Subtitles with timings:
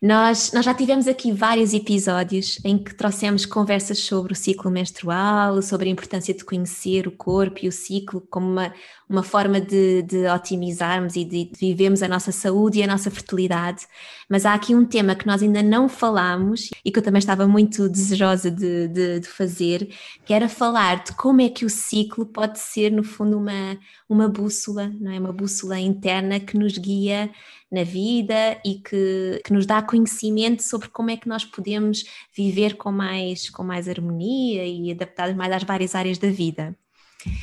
[0.00, 5.60] Nós, nós já tivemos aqui vários episódios em que trouxemos conversas sobre o ciclo menstrual,
[5.60, 8.72] sobre a importância de conhecer o corpo e o ciclo como uma,
[9.06, 13.86] uma forma de, de otimizarmos e de, vivermos a nossa saúde e a nossa fertilidade.
[14.30, 17.46] Mas há aqui um tema que nós ainda não falamos e que eu também estava
[17.46, 19.90] muito desejosa de, de, de fazer,
[20.24, 24.28] que era falar de como é que o ciclo pode ser, no fundo, uma, uma
[24.54, 25.18] bússola, não é?
[25.18, 27.30] Uma bússola interna que nos guia
[27.70, 32.04] na vida e que, que nos dá conhecimento sobre como é que nós podemos
[32.34, 36.76] viver com mais, com mais harmonia e adaptados mais às várias áreas da vida.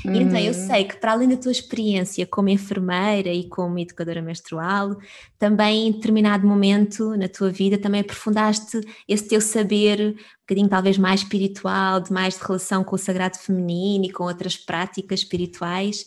[0.05, 0.15] Uhum.
[0.15, 0.67] Então, eu uhum.
[0.67, 4.95] sei que para além da tua experiência como enfermeira e como educadora menstrual,
[5.39, 10.97] também em determinado momento na tua vida também aprofundaste esse teu saber, um bocadinho talvez
[10.97, 16.05] mais espiritual, de mais de relação com o sagrado feminino e com outras práticas espirituais.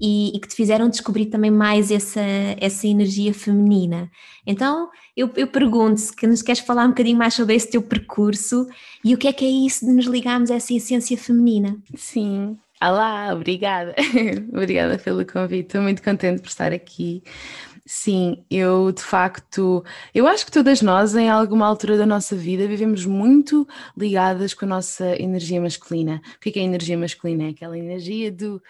[0.00, 2.20] E, e, que te fizeram descobrir também mais essa,
[2.60, 4.10] essa energia feminina.
[4.46, 7.82] Então, eu, eu pergunto se que nos queres falar um bocadinho mais sobre esse teu
[7.82, 8.66] percurso
[9.04, 11.76] e o que é que é isso de nos ligarmos a essa essência feminina.
[11.96, 13.92] Sim, Olá, obrigada.
[14.54, 15.66] obrigada pelo convite.
[15.66, 17.24] Estou muito contente por estar aqui.
[17.84, 19.82] Sim, eu de facto,
[20.14, 23.66] eu acho que todas nós, em alguma altura da nossa vida, vivemos muito
[23.96, 26.20] ligadas com a nossa energia masculina.
[26.36, 27.44] O que é, que é a energia masculina?
[27.44, 28.62] É aquela energia do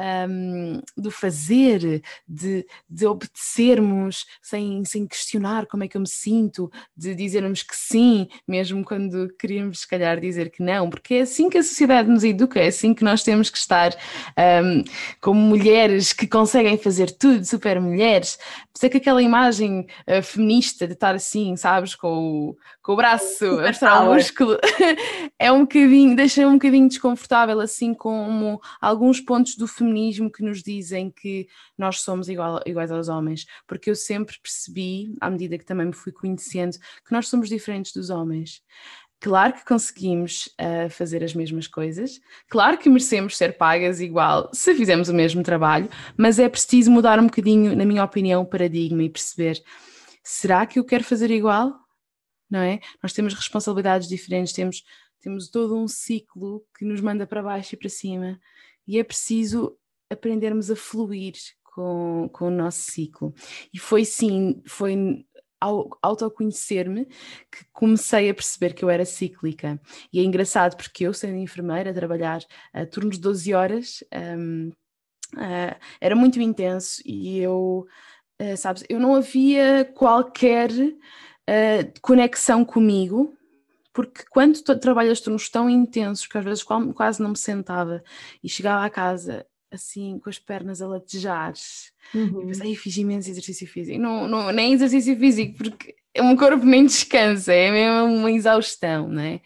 [0.00, 6.70] um, do fazer, de, de obedecermos sem, sem questionar como é que eu me sinto,
[6.96, 11.50] de dizermos que sim, mesmo quando queríamos, se calhar, dizer que não, porque é assim
[11.50, 13.94] que a sociedade nos educa, é assim que nós temos que estar
[14.64, 14.82] um,
[15.20, 18.38] como mulheres que conseguem fazer tudo, super mulheres.
[18.72, 23.44] Por que aquela imagem uh, feminista de estar assim, sabes, com o, com o braço
[23.44, 24.58] a mostrar o músculo,
[25.38, 30.42] é um bocadinho, deixa um bocadinho desconfortável, assim como alguns pontos do feminismo feminismo que
[30.42, 35.58] nos dizem que nós somos igual, iguais aos homens, porque eu sempre percebi, à medida
[35.58, 38.62] que também me fui conhecendo, que nós somos diferentes dos homens.
[39.20, 42.18] Claro que conseguimos uh, fazer as mesmas coisas,
[42.48, 47.18] claro que merecemos ser pagas igual se fizermos o mesmo trabalho, mas é preciso mudar
[47.18, 49.62] um bocadinho, na minha opinião, o paradigma e perceber:
[50.24, 51.74] será que eu quero fazer igual?
[52.48, 52.80] Não é?
[53.02, 54.82] Nós temos responsabilidades diferentes, temos,
[55.20, 58.40] temos todo um ciclo que nos manda para baixo e para cima,
[58.86, 59.78] e é preciso
[60.10, 63.32] aprendermos a fluir com, com o nosso ciclo.
[63.72, 65.24] E foi sim, foi
[65.60, 67.04] ao autoconhecer-me
[67.50, 69.80] que comecei a perceber que eu era cíclica.
[70.12, 72.42] E é engraçado porque eu, sendo enfermeira, a trabalhar
[72.72, 74.04] a turnos de 12 horas,
[74.38, 77.86] um, uh, ah, era muito intenso e eu,
[78.40, 83.36] uh, sabes, eu não havia qualquer uh, conexão comigo.
[83.92, 88.02] Porque quando trabalhas turnos tão intensos que às vezes quase não me sentava
[88.42, 91.52] e chegava à casa assim com as pernas a latejar.
[92.14, 92.42] Uhum.
[92.42, 93.98] E pensei, fiz imenso exercício físico.
[93.98, 99.08] Não, não, nem exercício físico, porque o meu corpo nem descansa, é mesmo uma exaustão,
[99.08, 99.40] não é?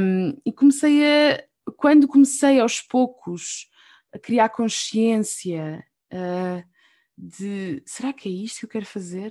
[0.00, 1.44] Um, e comecei a,
[1.76, 3.68] quando comecei aos poucos
[4.12, 6.64] a criar consciência uh,
[7.16, 9.30] de será que é isto que eu quero fazer?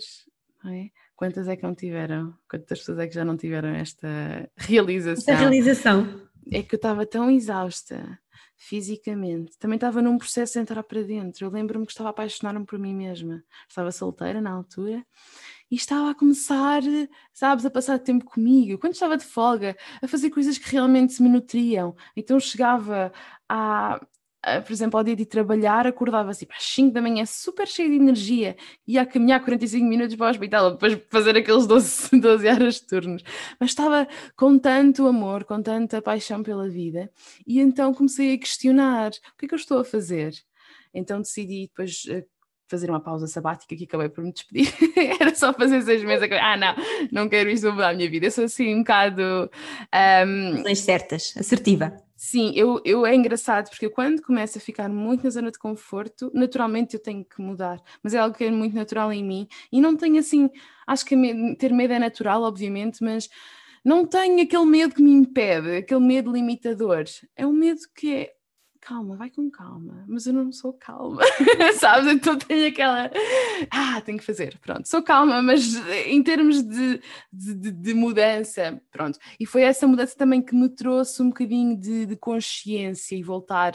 [0.66, 0.90] É?
[1.16, 2.34] Quantas é que não tiveram?
[2.50, 5.34] Quantas pessoas é que já não tiveram esta realização?
[5.34, 6.30] Esta realização.
[6.52, 8.20] é que eu estava tão exausta
[8.62, 11.46] fisicamente, também estava num processo de entrar para dentro.
[11.46, 13.42] Eu lembro-me que estava a apaixonar-me por mim mesma.
[13.68, 15.04] Estava solteira na altura
[15.72, 16.82] e estava a começar,
[17.34, 18.78] sabes, a passar tempo comigo.
[18.78, 21.96] Quando estava de folga, a fazer coisas que realmente me nutriam.
[22.16, 23.14] Então chegava
[23.52, 24.06] Uh,
[24.66, 27.96] por exemplo, ao dia de trabalhar, acordava assim às 5 da manhã, super cheia de
[27.96, 28.56] energia,
[28.88, 32.88] ia a caminhar 45 minutos para o hospital, depois fazer aqueles 12, 12 horas de
[32.88, 33.24] turnos.
[33.60, 37.12] Mas estava com tanto amor, com tanta paixão pela vida,
[37.46, 40.34] e então comecei a questionar: o que é que eu estou a fazer?
[40.94, 42.26] Então decidi depois uh,
[42.70, 44.74] fazer uma pausa sabática que acabei por me despedir.
[45.20, 46.30] Era só fazer seis meses.
[46.40, 46.76] Ah, não,
[47.12, 48.28] não quero isto, mudar a minha vida.
[48.28, 49.50] Eu sou assim um bocado.
[50.26, 50.76] Um...
[50.76, 51.94] certas, assertiva.
[52.16, 55.58] Sim, eu, eu é engraçado porque eu, quando começo a ficar muito na zona de
[55.58, 59.48] conforto, naturalmente eu tenho que mudar, mas é algo que é muito natural em mim
[59.72, 60.50] e não tenho assim,
[60.86, 61.16] acho que
[61.56, 63.30] ter medo é natural, obviamente, mas
[63.86, 67.06] não tenho aquele medo que me impede, aquele medo limitador.
[67.38, 68.34] É um medo que é
[68.82, 71.22] calma, vai com calma, mas eu não sou calma,
[71.80, 72.12] sabes?
[72.12, 73.12] Então tenho aquela,
[73.72, 79.20] ah, tenho que fazer, pronto, sou calma, mas em termos de, de, de mudança, pronto.
[79.40, 83.74] E foi essa mudança também que me trouxe um bocadinho de, de consciência e voltar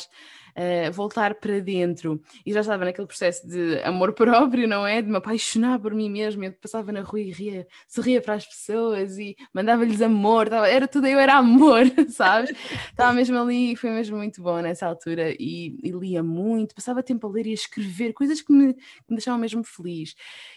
[0.56, 2.20] uh, voltar para dentro.
[2.44, 5.02] E já estava naquele processo de amor próprio, não é?
[5.02, 6.46] De me apaixonar por mim mesma.
[6.46, 10.48] Eu passava na rua e ria, sorria para as pessoas e mandava-lhes amor.
[10.48, 12.50] Tava, era tudo, eu era amor, sabes?
[12.90, 15.32] Estava mesmo ali e foi mesmo muito bom nessa altura.
[15.38, 18.80] E, e, lia muito, passava tempo a ler e a escrever coisas que me, que
[19.08, 20.14] me deixavam mesmo feliz.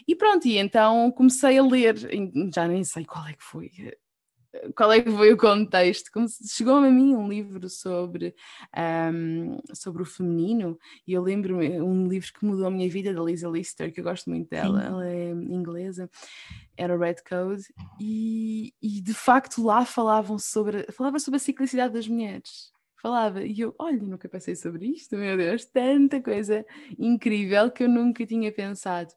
[0.07, 1.95] E pronto, e então comecei a ler,
[2.53, 3.69] já nem sei qual é que foi
[4.75, 6.11] qual é que foi o contexto?
[6.11, 8.35] Como chegou-me a mim um livro sobre,
[9.13, 13.21] um, sobre o feminino e eu lembro-me um livro que mudou a minha vida da
[13.21, 14.87] Lisa Lister, que eu gosto muito dela, Sim.
[14.87, 16.09] ela é inglesa,
[16.75, 17.63] era Red Code
[17.99, 23.43] e, e de facto lá falavam sobre, falava sobre a ciclicidade das mulheres falava.
[23.43, 26.65] E eu, olha, nunca pensei sobre isto, meu Deus, tanta coisa
[26.97, 29.13] incrível que eu nunca tinha pensado.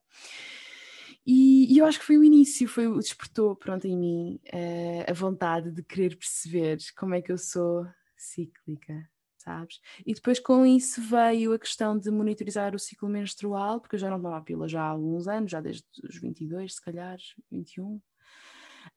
[1.26, 5.10] E, e, eu acho que foi o início, foi o despertou pronto em mim uh,
[5.10, 7.86] a vontade de querer perceber como é que eu sou
[8.16, 9.80] cíclica, sabes?
[10.06, 14.10] E depois com isso veio a questão de monitorizar o ciclo menstrual, porque eu já
[14.10, 17.18] não tomava pílula já há alguns anos, já desde os 22, se calhar,
[17.50, 18.00] 21.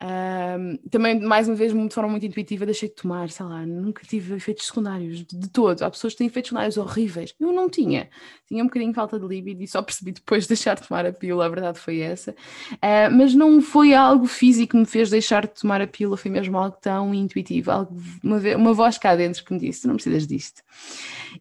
[0.02, 4.06] Um, também, mais uma vez, de forma muito intuitiva, deixei de tomar, sei lá, nunca
[4.06, 5.82] tive efeitos secundários de todo.
[5.82, 7.34] Há pessoas que têm efeitos secundários horríveis.
[7.40, 8.10] Eu não tinha.
[8.48, 11.06] Tinha um bocadinho de falta de libido e só percebi depois de deixar de tomar
[11.06, 12.32] a pílula, a verdade foi essa.
[12.74, 16.32] Uh, mas não foi algo físico que me fez deixar de tomar a pílula, foi
[16.32, 20.28] mesmo algo tão intuitivo, algo, uma, uma voz cá dentro que me disse: não precisas
[20.28, 20.62] disto.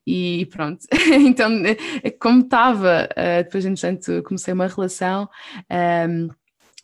[0.07, 0.87] E pronto.
[1.27, 5.29] então, eh, como estava, uh, depois, entretanto, comecei uma relação.
[6.09, 6.29] Um,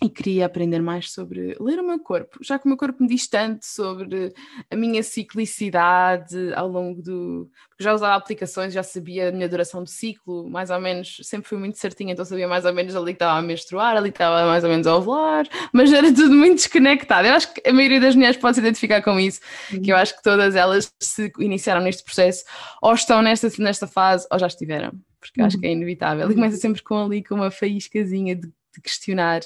[0.00, 3.08] e queria aprender mais sobre ler o meu corpo, já que o meu corpo me
[3.08, 4.32] diz tanto sobre
[4.70, 7.50] a minha ciclicidade ao longo do.
[7.68, 11.48] Porque já usava aplicações, já sabia a minha duração de ciclo, mais ou menos, sempre
[11.48, 14.16] fui muito certinha, então sabia mais ou menos ali que estava a menstruar, ali que
[14.16, 17.26] estava mais ou menos a ovular, mas era tudo muito desconectado.
[17.26, 19.40] Eu acho que a maioria das mulheres pode se identificar com isso,
[19.72, 19.82] uhum.
[19.82, 22.44] que eu acho que todas elas se iniciaram neste processo,
[22.80, 25.46] ou estão nesta, nesta fase, ou já estiveram, porque uhum.
[25.46, 26.30] acho que é inevitável.
[26.30, 28.48] E começa sempre com ali com uma faíscazinha de
[28.78, 29.40] de questionar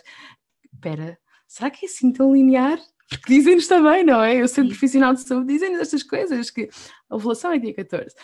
[0.82, 2.78] espera, será que é assim tão linear?
[3.12, 4.40] Porque dizem-nos também, não é?
[4.40, 6.68] Eu sendo profissional de saúde, dizem-nos estas coisas, que
[7.10, 8.14] a ovulação é dia 14.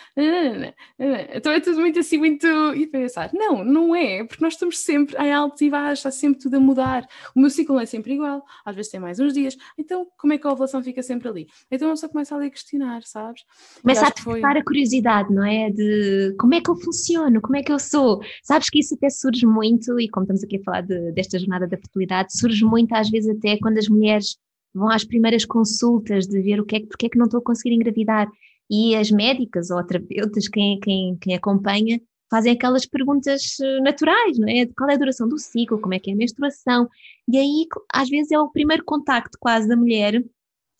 [1.33, 2.47] Então é tudo muito assim, muito.
[2.75, 6.39] E pensar, não, não é, porque nós estamos sempre em altos e baixos, está sempre
[6.39, 7.07] tudo a mudar.
[7.35, 9.55] O meu ciclo não é sempre igual, às vezes tem mais uns dias.
[9.77, 11.47] Então, como é que a ovulação fica sempre ali?
[11.69, 13.43] Então, só começa ali a questionar, sabes?
[13.81, 14.61] Começa a despertar foi...
[14.61, 15.69] a curiosidade, não é?
[15.69, 18.21] De como é que eu funciono, como é que eu sou.
[18.43, 21.67] Sabes que isso até surge muito, e como estamos aqui a falar de, desta jornada
[21.67, 24.37] da fertilidade, surge muito às vezes até quando as mulheres
[24.73, 27.43] vão às primeiras consultas de ver o que é, porque é que não estou a
[27.43, 28.29] conseguir engravidar.
[28.69, 31.99] E as médicas ou terapeutas, quem, quem, quem acompanha,
[32.29, 34.67] fazem aquelas perguntas eh, naturais, não é?
[34.67, 36.87] Qual é a duração do ciclo, como é que é a menstruação?
[37.27, 40.23] E aí, às vezes, é o primeiro contacto quase da mulher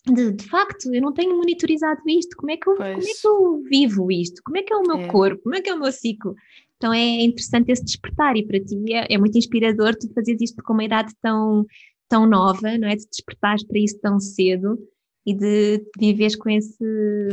[0.06, 3.26] de, de facto, eu não tenho monitorizado isto, como é que eu, como é que
[3.26, 4.40] eu vivo isto?
[4.42, 5.06] Como é que é o meu é.
[5.08, 5.42] corpo?
[5.42, 6.34] Como é que é o meu ciclo?
[6.76, 10.62] Então é interessante esse despertar e para ti é, é muito inspirador tu fazeres isto
[10.62, 11.66] com uma idade tão,
[12.10, 12.96] tão nova, não é?
[12.96, 14.78] De despertares para isso tão cedo
[15.24, 16.84] e de viveres com essa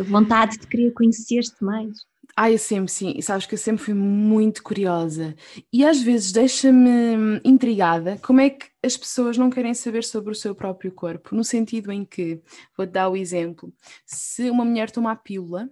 [0.07, 2.05] vontade de querer conhecer-te mais.
[2.35, 3.13] Ah, eu sempre, sim.
[3.17, 5.35] E sabes que eu sempre fui muito curiosa.
[5.73, 10.35] E às vezes deixa-me intrigada como é que as pessoas não querem saber sobre o
[10.35, 11.35] seu próprio corpo.
[11.35, 12.39] No sentido em que,
[12.77, 13.73] vou-te dar o exemplo,
[14.05, 15.67] se uma mulher toma a pílula,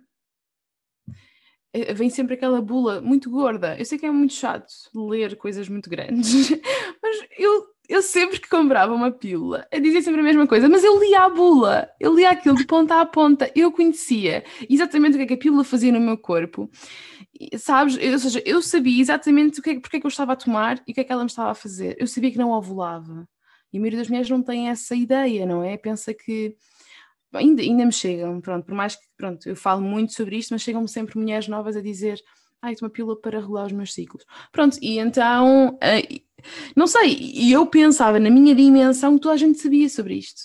[1.71, 3.77] eh, vem sempre aquela bula muito gorda.
[3.77, 6.50] Eu sei que é muito chato ler coisas muito grandes,
[7.03, 10.84] mas eu eu sempre que comprava uma pílula, eu dizia sempre a mesma coisa, mas
[10.84, 15.18] eu lia a bula, eu lia aquilo de ponta a ponta, eu conhecia exatamente o
[15.18, 16.70] que é que a pílula fazia no meu corpo,
[17.58, 17.98] sabes?
[17.98, 20.82] ou seja, eu sabia exatamente o que é, porque é que eu estava a tomar
[20.88, 21.96] e o que é que ela me estava a fazer.
[22.00, 23.27] Eu sabia que não ovulava.
[23.74, 25.75] E a maioria das mulheres não tem essa ideia, não é?
[25.77, 26.56] Pensa que
[27.34, 30.62] ainda, ainda me chegam, pronto, por mais que pronto, eu falo muito sobre isto, mas
[30.62, 32.22] chegam-me sempre mulheres novas a dizer
[32.65, 34.25] ai, uma pílula para regular os meus ciclos.
[34.51, 36.25] Pronto, e então, uh,
[36.75, 40.42] não sei, e eu pensava na minha dimensão que toda a gente sabia sobre isto.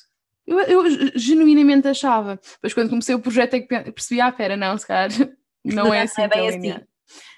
[0.46, 2.40] Eu, eu genuinamente achava.
[2.54, 5.10] Depois, quando comecei o projeto, é que percebi, ah, pera, não, se calhar
[5.64, 6.76] não é assim tão linear.
[6.78, 6.86] Assim.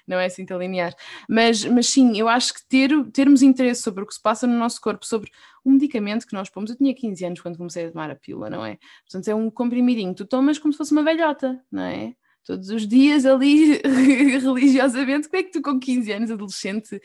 [0.07, 0.93] Não é assim tão linear.
[1.29, 4.57] Mas, mas sim, eu acho que ter, termos interesse sobre o que se passa no
[4.57, 5.31] nosso corpo, sobre
[5.65, 6.71] um medicamento que nós pomos.
[6.71, 8.77] Eu tinha 15 anos quando comecei a tomar a pílula, não é?
[9.05, 10.13] Portanto, é um comprimidinho.
[10.13, 12.15] Tu tomas como se fosse uma velhota, não é?
[12.43, 13.81] Todos os dias ali
[14.39, 17.01] religiosamente, como é que tu com 15 anos, adolescente,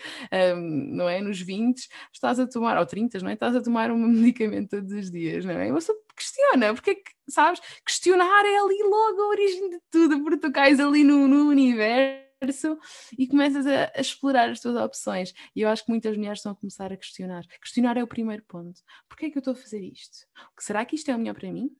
[0.56, 3.90] um, não é, nos 20, estás a tomar, ou 30, não é, estás a tomar
[3.90, 5.70] um medicamento todos os dias, não é?
[5.72, 10.38] Você questiona, porque é que, sabes, questionar é ali logo a origem de tudo, porque
[10.38, 12.78] tu cais ali no, no universo
[13.18, 15.32] e começas a, a, explorar as tuas opções.
[15.54, 17.44] E eu acho que muitas mulheres estão a começar a questionar.
[17.60, 18.80] Questionar é o primeiro ponto.
[19.08, 20.26] Porquê é que eu estou a fazer isto?
[20.58, 21.70] Será que isto é o melhor para mim?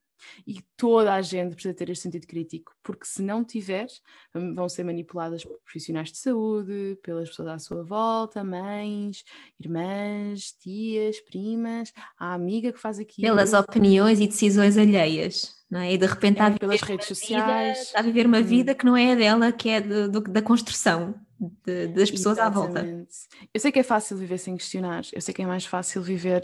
[0.47, 3.87] E toda a gente precisa ter este sentido crítico, porque se não tiver,
[4.35, 9.25] hum, vão ser manipuladas por profissionais de saúde, pelas pessoas à sua volta, mães,
[9.59, 13.29] irmãs, tias, primas, a amiga que faz aquilo.
[13.29, 15.93] Pelas opiniões e decisões alheias, não é?
[15.93, 17.79] E de repente é, pelas redes sociais.
[17.79, 18.45] Vida, está a viver uma hum.
[18.45, 22.39] vida que não é a dela, que é do, do, da construção de, das pessoas
[22.39, 22.79] Exatamente.
[22.79, 23.09] à volta.
[23.55, 26.43] Eu sei que é fácil viver sem questionar, eu sei que é mais fácil viver,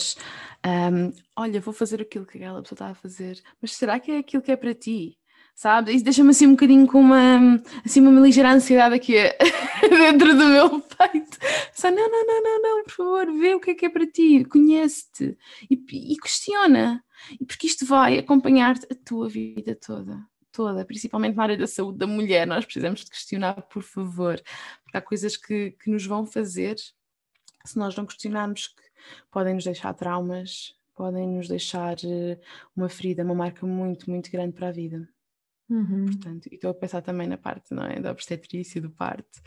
[0.65, 4.19] um, olha, vou fazer aquilo que aquela pessoa está a fazer, mas será que é
[4.19, 5.19] aquilo que é para ti?
[5.57, 5.95] Sabe?
[5.95, 9.15] Isso deixa-me assim um bocadinho com uma, assim, uma ligeira ansiedade aqui
[9.89, 11.39] dentro do meu peito.
[11.73, 14.05] Só, não, não, não, não, não, por favor, vê o que é que é para
[14.05, 15.39] ti, conhece-te
[15.71, 15.75] e,
[16.13, 17.05] e questiona.
[17.47, 22.07] Porque isto vai acompanhar-te a tua vida toda toda, principalmente na área da saúde da
[22.07, 24.41] mulher, nós precisamos de questionar, por favor,
[24.85, 26.77] porque há coisas que, que nos vão fazer,
[27.65, 28.83] se nós não questionarmos, que
[29.33, 32.39] podem nos deixar traumas, podem nos deixar eh,
[32.77, 35.09] uma ferida, uma marca muito, muito grande para a vida.
[35.69, 36.07] Uhum.
[36.07, 39.43] Portanto, e estou a pensar também na parte não é, da obstetrícia, do parto.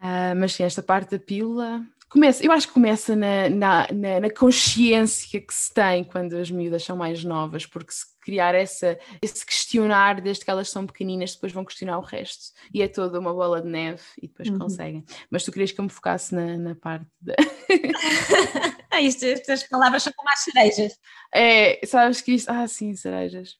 [0.00, 4.20] Uh, mas sim, esta parte da pílula começa, eu acho que começa na, na, na,
[4.20, 8.98] na, consciência que se tem quando as miúdas são mais novas, porque se criar essa,
[9.22, 12.52] esse questionar desde que elas são pequeninas, depois vão questionar o resto.
[12.74, 14.58] E é toda uma bola de neve e depois uhum.
[14.58, 15.04] conseguem.
[15.30, 17.34] Mas tu querias que eu me focasse na, na parte da.
[18.90, 20.98] ah, isto, estas palavras são como as cerejas.
[21.32, 22.50] É, sabes que isto.
[22.50, 23.56] Ah, sim, cerejas.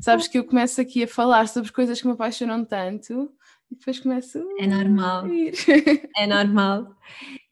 [0.00, 3.32] Sabes que eu começo aqui a falar sobre coisas que me apaixonam tanto
[3.70, 4.38] e depois começo.
[4.58, 5.26] É normal.
[6.16, 6.96] é normal.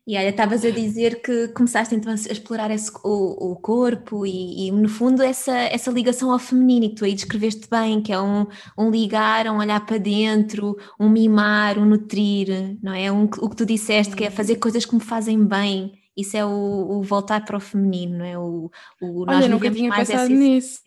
[0.06, 4.68] E olha, estavas a dizer que começaste então a explorar esse, o, o corpo e,
[4.68, 8.12] e, no fundo essa, essa ligação ao feminino, e que tu aí descreveste bem, que
[8.12, 13.10] é um, um ligar, um olhar para dentro, um mimar, um nutrir, não é?
[13.10, 15.92] Um, o que tu disseste, que é fazer coisas que me fazem bem.
[16.14, 18.38] Isso é o, o voltar para o feminino, não é?
[18.38, 20.82] O, o, olha, nós nunca tinha mais pensado nisso.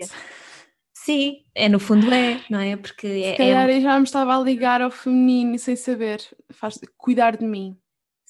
[1.07, 2.75] Sim, é no fundo é, não é?
[2.75, 3.77] Porque é, Se calhar é...
[3.77, 7.77] eu já me estava a ligar ao feminino sem saber, faz cuidar de mim.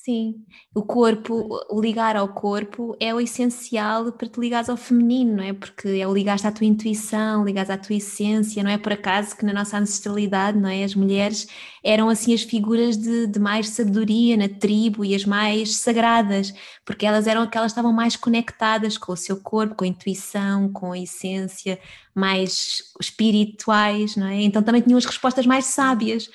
[0.08, 0.36] Sim,
[0.74, 5.44] o corpo, o ligar ao corpo é o essencial para te ligares ao feminino, não
[5.44, 5.52] é?
[5.52, 9.36] Porque é o ligar à tua intuição, ligares à tua essência, não é por acaso
[9.36, 10.86] que na nossa ancestralidade, não é?
[10.86, 11.46] As mulheres
[11.84, 16.54] eram assim as figuras de, de mais sabedoria na tribo e as mais sagradas,
[16.86, 20.72] porque elas eram aquelas que estavam mais conectadas com o seu corpo, com a intuição,
[20.72, 21.78] com a essência,
[22.16, 24.42] mais espirituais, não é?
[24.42, 26.30] Então também tinham as respostas mais sábias.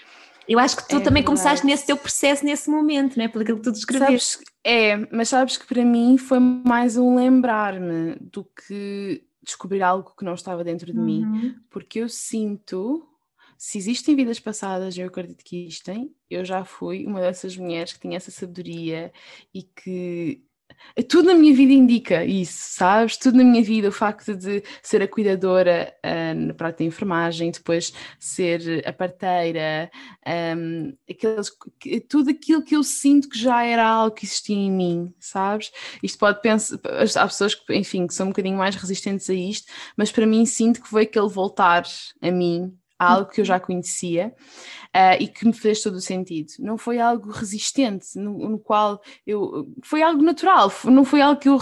[0.52, 1.26] Eu acho que tu é também verdade.
[1.26, 3.28] começaste nesse teu processo nesse momento, não é?
[3.28, 4.32] Pelo que tu descreveste.
[4.32, 10.14] Sabes, é, mas sabes que para mim foi mais um lembrar-me do que descobrir algo
[10.14, 11.04] que não estava dentro de uhum.
[11.06, 13.08] mim, porque eu sinto,
[13.56, 18.00] se existem vidas passadas, eu acredito que existem, eu já fui uma dessas mulheres que
[18.00, 19.10] tinha essa sabedoria
[19.54, 20.44] e que
[21.08, 23.16] tudo na minha vida indica isso, sabes?
[23.16, 27.50] Tudo na minha vida, o facto de ser a cuidadora uh, na prática de enfermagem,
[27.50, 29.90] depois ser a parteira,
[30.56, 31.50] um, aqueles,
[32.08, 35.70] tudo aquilo que eu sinto que já era algo que existia em mim, sabes?
[36.02, 36.78] Isto pode pensar,
[37.16, 40.44] há pessoas que, enfim, que são um bocadinho mais resistentes a isto, mas para mim
[40.44, 41.84] sinto que foi aquele voltar
[42.20, 44.34] a mim algo que eu já conhecia
[44.94, 46.52] uh, e que me fez todo o sentido.
[46.58, 49.72] Não foi algo resistente, no, no, qual eu.
[49.82, 51.58] Foi algo natural, não foi algo que eu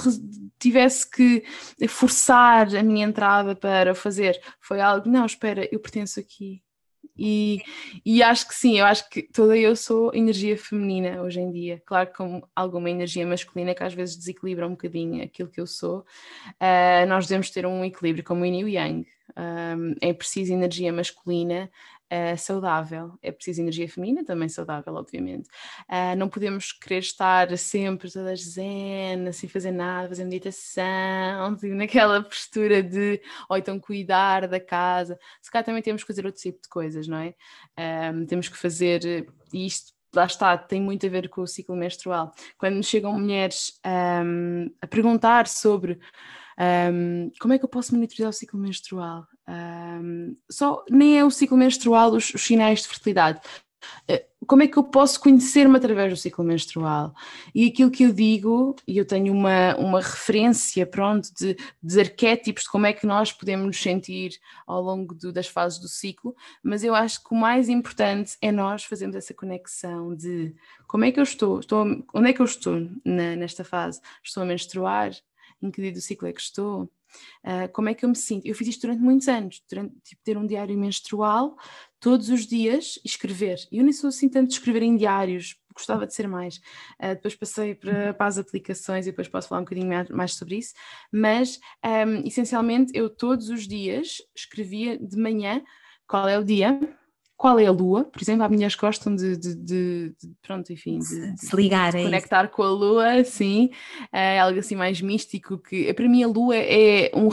[0.59, 1.43] tivesse que
[1.89, 4.41] forçar a minha entrada para fazer.
[4.61, 6.63] Foi algo, não, espera, eu pertenço aqui.
[7.23, 7.61] E,
[8.05, 11.83] e acho que sim, eu acho que toda eu sou energia feminina hoje em dia.
[11.85, 15.67] Claro que com alguma energia masculina que às vezes desequilibra um bocadinho aquilo que eu
[15.67, 15.99] sou.
[16.53, 19.07] Uh, nós devemos ter um equilíbrio como o yin e o yang.
[19.37, 21.71] Um, é preciso energia masculina
[22.11, 23.19] uh, saudável.
[23.23, 25.49] É preciso energia feminina, também saudável, obviamente.
[25.89, 32.23] Uh, não podemos querer estar sempre todas zen, sem fazer nada, fazer meditação, tipo, naquela
[32.23, 35.19] postura de, ou então cuidar da casa.
[35.41, 37.35] Se calhar também temos que fazer outro tipo de coisas, não é?
[38.13, 42.33] Um, temos que fazer isto lá está, tem muito a ver com o ciclo menstrual.
[42.59, 46.01] Quando chegam mulheres um, a perguntar sobre
[46.61, 49.27] um, como é que eu posso monitorizar o ciclo menstrual?
[49.49, 53.41] Um, só nem é o ciclo menstrual os, os sinais de fertilidade.
[54.07, 57.15] Eh, como é que eu posso conhecer-me através do ciclo menstrual?
[57.55, 62.65] E aquilo que eu digo, e eu tenho uma, uma referência, pronto, de, de arquétipos
[62.65, 64.33] de como é que nós podemos nos sentir
[64.67, 68.53] ao longo do, das fases do ciclo, mas eu acho que o mais importante é
[68.53, 70.55] nós fazermos essa conexão de
[70.87, 74.01] como é que eu estou, estou onde é que eu estou na, nesta fase?
[74.23, 75.13] Estou a menstruar?
[75.63, 78.47] Em que dia do ciclo é que estou, uh, como é que eu me sinto.
[78.47, 81.57] Eu fiz isto durante muitos anos, durante, tipo, ter um diário menstrual
[81.99, 83.59] todos os dias e escrever.
[83.71, 86.57] Eu nem sou assim tanto de escrever em diários, gostava de ser mais.
[86.99, 90.57] Uh, depois passei para, para, as aplicações e depois posso falar um bocadinho mais sobre
[90.57, 90.75] isso,
[91.13, 95.63] mas um, essencialmente eu todos os dias escrevia de manhã
[96.07, 96.79] qual é o dia,
[97.41, 100.71] qual é a lua, por exemplo, há mulheres que gostam de, de, de, de pronto,
[100.75, 102.53] enfim, de, se conectar isso.
[102.53, 103.71] com a lua, sim,
[104.13, 107.31] é algo assim mais místico que para mim a lua é um,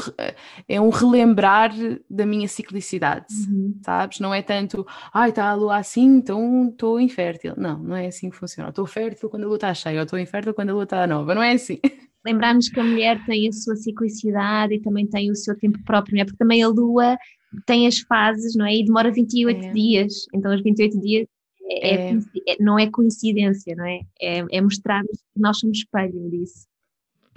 [0.65, 1.73] é um relembrar
[2.09, 3.77] da minha ciclicidade, uhum.
[3.83, 4.21] sabes?
[4.21, 7.55] Não é tanto, ai, está a lua assim, então estou infértil.
[7.57, 8.69] Não, não é assim que funciona.
[8.69, 11.35] Estou fértil quando a lua está cheia, ou estou infértil quando a lua está nova,
[11.35, 11.81] não é assim.
[12.25, 16.15] Lembrarmos que a mulher tem a sua ciclicidade e também tem o seu tempo próprio,
[16.15, 16.25] não é?
[16.25, 17.17] Porque também a lua
[17.65, 18.75] tem as fases, não é?
[18.75, 19.71] E demora 28 é.
[19.71, 21.27] dias, então os 28 dias
[21.69, 22.11] é, é.
[22.47, 24.01] é, não é coincidência, não é?
[24.19, 26.67] É, é mostrar que nós somos espelho disso.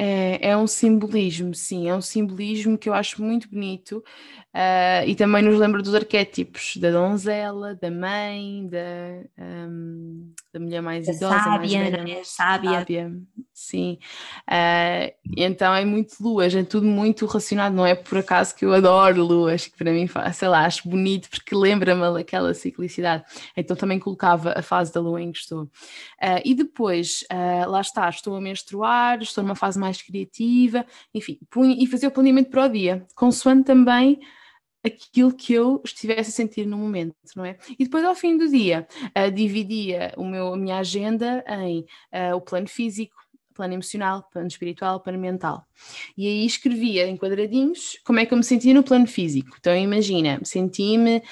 [0.03, 5.15] É, é um simbolismo, sim, é um simbolismo que eu acho muito bonito uh, e
[5.15, 11.13] também nos lembra dos arquétipos da donzela, da mãe, da, um, da mulher mais da
[11.13, 12.21] idosa, sábia, mais velha, né?
[12.25, 12.71] sábia.
[12.71, 13.13] sábia.
[13.53, 13.99] Sim,
[14.49, 18.73] uh, então é muito luas, é tudo muito relacionado, não é por acaso que eu
[18.73, 23.23] adoro luas, que para mim, sei lá, acho bonito porque lembra-me daquela ciclicidade.
[23.57, 25.65] Então também colocava a fase da lua em que estou.
[25.65, 27.25] Uh, e depois,
[27.69, 30.85] lá está, estou a menstruar, estou numa fase mais criativa,
[31.15, 31.39] enfim,
[31.79, 34.21] e fazer o planeamento para o dia, consoante também
[34.85, 37.57] aquilo que eu estivesse a sentir no momento, não é?
[37.79, 41.81] E depois ao fim do dia uh, dividia o meu, a minha agenda em
[42.13, 43.15] uh, o plano físico,
[43.61, 45.67] plano emocional, plano espiritual, plano mental.
[46.17, 49.55] E aí escrevia em quadradinhos como é que eu me sentia no plano físico.
[49.61, 51.23] Então imagina, senti-me uh,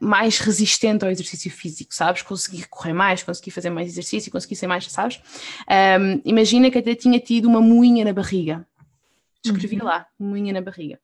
[0.00, 2.22] mais resistente ao exercício físico, sabes?
[2.22, 5.20] Consegui correr mais, consegui fazer mais exercício, consegui ser mais, sabes?
[5.68, 8.64] Um, imagina que até tinha tido uma moinha na barriga.
[9.44, 9.86] Escrevia uhum.
[9.86, 11.00] lá, moinha na barriga.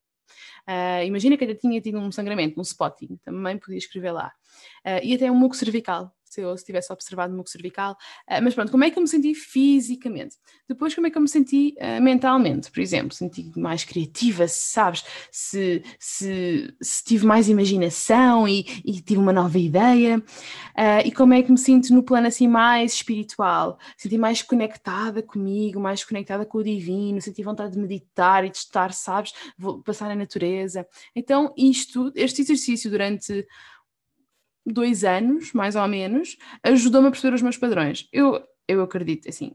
[0.69, 4.33] Uh, imagina que até tinha tido um sangramento, um spotting, também podia escrever lá.
[4.85, 7.97] Uh, e até um muco cervical, se eu se tivesse observado o muco cervical.
[8.29, 10.37] Uh, mas pronto, como é que eu me senti fisicamente?
[10.69, 12.71] Depois, como é que eu me senti uh, mentalmente?
[12.71, 15.05] Por exemplo, senti mais criativa, sabes?
[15.31, 20.19] Se, se, se tive mais imaginação e, e, tive uma nova ideia.
[20.19, 23.79] Uh, e como é que me sinto no plano assim mais espiritual?
[23.97, 28.57] Senti mais conectada comigo, mais conectada com o divino, senti vontade de meditar e de
[28.59, 29.33] estar, sabes?
[29.57, 30.87] Vou passar na natureza.
[31.15, 33.47] Então, isto, este exercício durante
[34.67, 38.09] dois anos, mais ou menos, ajudou-me a perceber os meus padrões.
[38.13, 39.55] Eu, eu acredito, assim,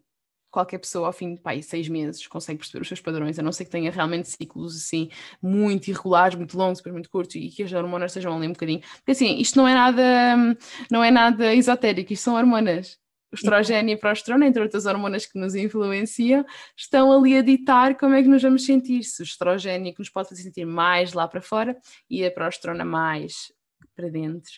[0.51, 3.51] qualquer pessoa ao fim de pá, seis meses consegue perceber os seus padrões, a não
[3.51, 5.09] ser que tenha realmente ciclos assim
[5.41, 8.81] muito irregulares, muito longos, depois muito curtos e que as hormonas estejam ali um bocadinho.
[8.97, 10.57] Porque assim, isto não é nada,
[10.91, 12.97] não é nada esotérico, isto são hormonas.
[13.31, 16.43] O estrogênio e a progesterona, entre outras hormonas que nos influenciam,
[16.75, 19.03] estão ali a ditar como é que nos vamos sentir.
[19.03, 21.77] Se o estrogênio que nos pode fazer sentir mais lá para fora
[22.09, 23.51] e a progesterona mais
[23.95, 24.51] para dentro.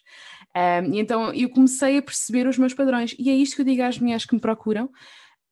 [0.56, 3.66] Um, e então eu comecei a perceber os meus padrões, e é isto que eu
[3.66, 4.86] digo às mulheres que me procuram.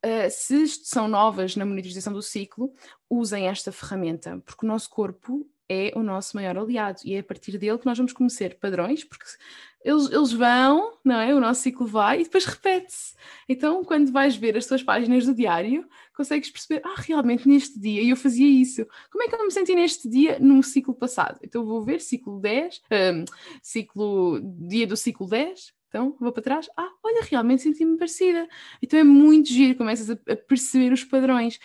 [0.06, 2.74] Uh, se são novas na monitorização do ciclo,
[3.10, 7.24] usem esta ferramenta, porque o nosso corpo é o nosso maior aliado e é a
[7.24, 9.26] partir dele que nós vamos conhecer padrões, porque
[9.84, 11.34] eles, eles vão, não é?
[11.34, 13.14] O nosso ciclo vai e depois repete-se.
[13.48, 18.04] Então, quando vais ver as tuas páginas do diário, consegues perceber, ah, realmente neste dia
[18.04, 18.86] eu fazia isso.
[19.12, 21.40] Como é que eu me senti neste dia no ciclo passado?
[21.44, 23.26] Então, vou ver ciclo 10, um,
[23.62, 28.48] ciclo, dia do ciclo 10, Então vou para trás, ah, olha, realmente senti-me parecida.
[28.82, 31.60] Então é muito giro, começas a, perceber os padrões.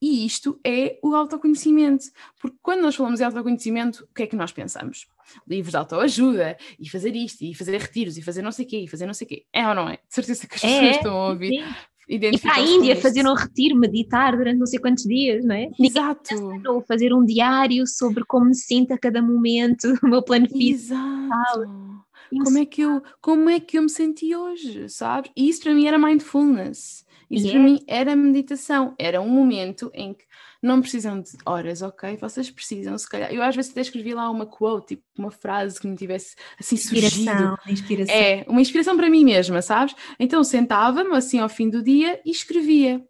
[0.00, 2.06] E isto é o autoconhecimento,
[2.40, 5.06] porque quando nós falamos de autoconhecimento, o que é que nós pensamos?
[5.46, 8.78] Livros de autoajuda, e fazer isto, e fazer retiros, e fazer não sei o quê,
[8.78, 9.44] e fazer não sei o quê.
[9.52, 9.96] É ou não é?
[9.96, 11.62] De certeza que as é, pessoas estão a ouvir.
[11.62, 11.74] Sim.
[12.08, 15.68] E para a Índia fazer um retiro, meditar durante não sei quantos dias, não é?
[15.78, 16.34] Exato.
[16.68, 20.94] Ou fazer um diário sobre como me sinto a cada momento, o meu plano físico.
[20.94, 21.95] Exato.
[22.30, 25.30] Como é, que eu, como é que eu me senti hoje, sabes?
[25.36, 27.04] E isso para mim era mindfulness.
[27.30, 27.52] Isso yeah.
[27.52, 28.94] para mim era meditação.
[28.98, 30.24] Era um momento em que
[30.62, 32.16] não precisam de horas, ok?
[32.16, 33.32] Vocês precisam, se calhar.
[33.32, 36.76] Eu às vezes até escrevi lá uma quote, tipo uma frase que me tivesse assim
[36.76, 37.58] inspiração, surgido.
[37.68, 38.14] Inspiração.
[38.14, 39.94] É, uma inspiração para mim mesma, sabes?
[40.18, 43.04] Então sentava-me assim ao fim do dia e escrevia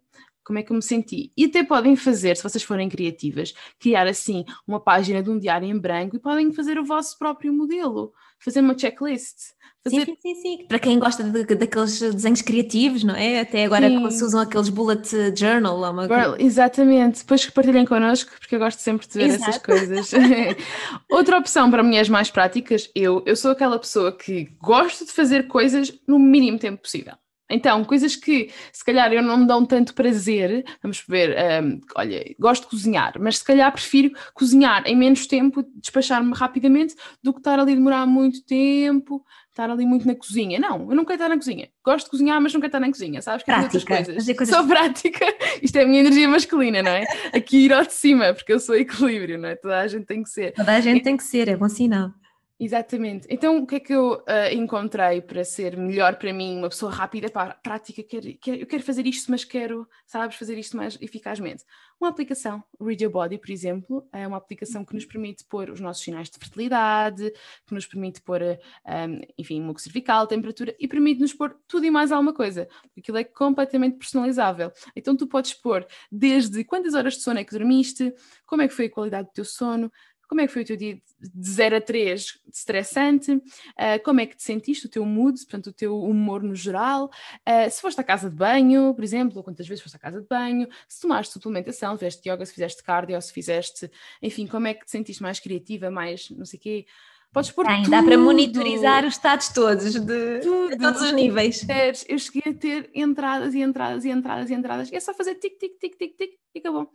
[0.47, 1.31] como é que eu me senti.
[1.35, 5.67] E até podem fazer, se vocês forem criativas, criar assim uma página de um diário
[5.67, 9.35] em branco e podem fazer o vosso próprio modelo, fazer uma checklist.
[9.83, 10.05] Fazer...
[10.05, 13.39] Sim, sim, sim, Para quem gosta de, daqueles desenhos criativos, não é?
[13.39, 14.11] Até agora sim.
[14.11, 15.77] se usam aqueles bullet journal.
[15.77, 16.07] Ou uma...
[16.07, 19.49] Well, exatamente, depois que partilhem connosco, porque eu gosto sempre de ver Exato.
[19.49, 20.11] essas coisas.
[21.09, 25.47] Outra opção para mulheres mais práticas, eu, eu sou aquela pessoa que gosto de fazer
[25.47, 27.13] coisas no mínimo tempo possível.
[27.49, 32.35] Então, coisas que se calhar eu não me dão tanto prazer, vamos ver, um, olha,
[32.39, 37.39] gosto de cozinhar, mas se calhar prefiro cozinhar em menos tempo, despachar-me rapidamente, do que
[37.39, 40.59] estar ali a demorar muito tempo, estar ali muito na cozinha.
[40.59, 41.69] Não, eu não quero estar na cozinha.
[41.83, 43.43] Gosto de cozinhar, mas não quero estar na cozinha, sabes?
[43.43, 44.25] Quero prática, coisas.
[44.25, 44.55] coisas.
[44.55, 45.25] Sou prática.
[45.61, 47.05] Isto é a minha energia masculina, não é?
[47.33, 49.55] Aqui ir ao de cima, porque eu sou equilíbrio, não é?
[49.55, 50.53] Toda a gente tem que ser.
[50.53, 52.11] Toda a gente tem que ser, é bom sinal.
[52.59, 53.27] Exatamente.
[53.29, 56.91] Então, o que é que eu uh, encontrei para ser melhor para mim, uma pessoa
[56.91, 60.97] rápida, para prática, quero, quero, eu quero fazer isto, mas quero, sabes, fazer isto mais
[60.99, 61.63] eficazmente.
[61.99, 65.79] Uma aplicação, Read Your Body, por exemplo, é uma aplicação que nos permite pôr os
[65.79, 67.31] nossos sinais de fertilidade,
[67.65, 71.91] que nos permite pôr, um, ah, enfim, muco cervical, temperatura, e permite-nos pôr tudo e
[71.91, 74.71] mais alguma coisa, porque aquilo é completamente personalizável.
[74.95, 78.11] Então, tu podes pôr desde quantas horas de sono é que dormiste,
[78.47, 79.91] como é que foi a qualidade do teu sono,
[80.27, 83.31] como é que foi o teu dia de 0 a 3 estressante?
[83.31, 87.09] Uh, como é que te sentiste, o teu mood, portanto, o teu humor no geral?
[87.47, 90.21] Uh, se foste à casa de banho, por exemplo, ou quantas vezes foste à casa
[90.21, 90.67] de banho?
[90.87, 93.89] Se tomaste suplementação, se fizeste yoga, se fizeste cardio, se fizeste,
[94.21, 96.85] enfim, como é que te sentiste mais criativa, mais não sei o quê?
[97.31, 97.91] Podes pôr Tem, tudo.
[97.91, 101.65] Dá para monitorizar os estados todos, de, de todos os níveis.
[102.07, 104.91] Eu cheguei a ter entradas e entradas e entradas e entradas.
[104.91, 106.89] E é só fazer tic, tic, tic, tic, tic e acabou.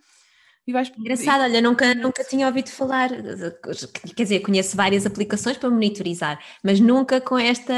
[0.64, 0.92] E vais...
[0.96, 3.10] Engraçado, olha, nunca, nunca tinha ouvido falar,
[4.14, 7.74] quer dizer, conheço várias aplicações para monitorizar, mas nunca com esta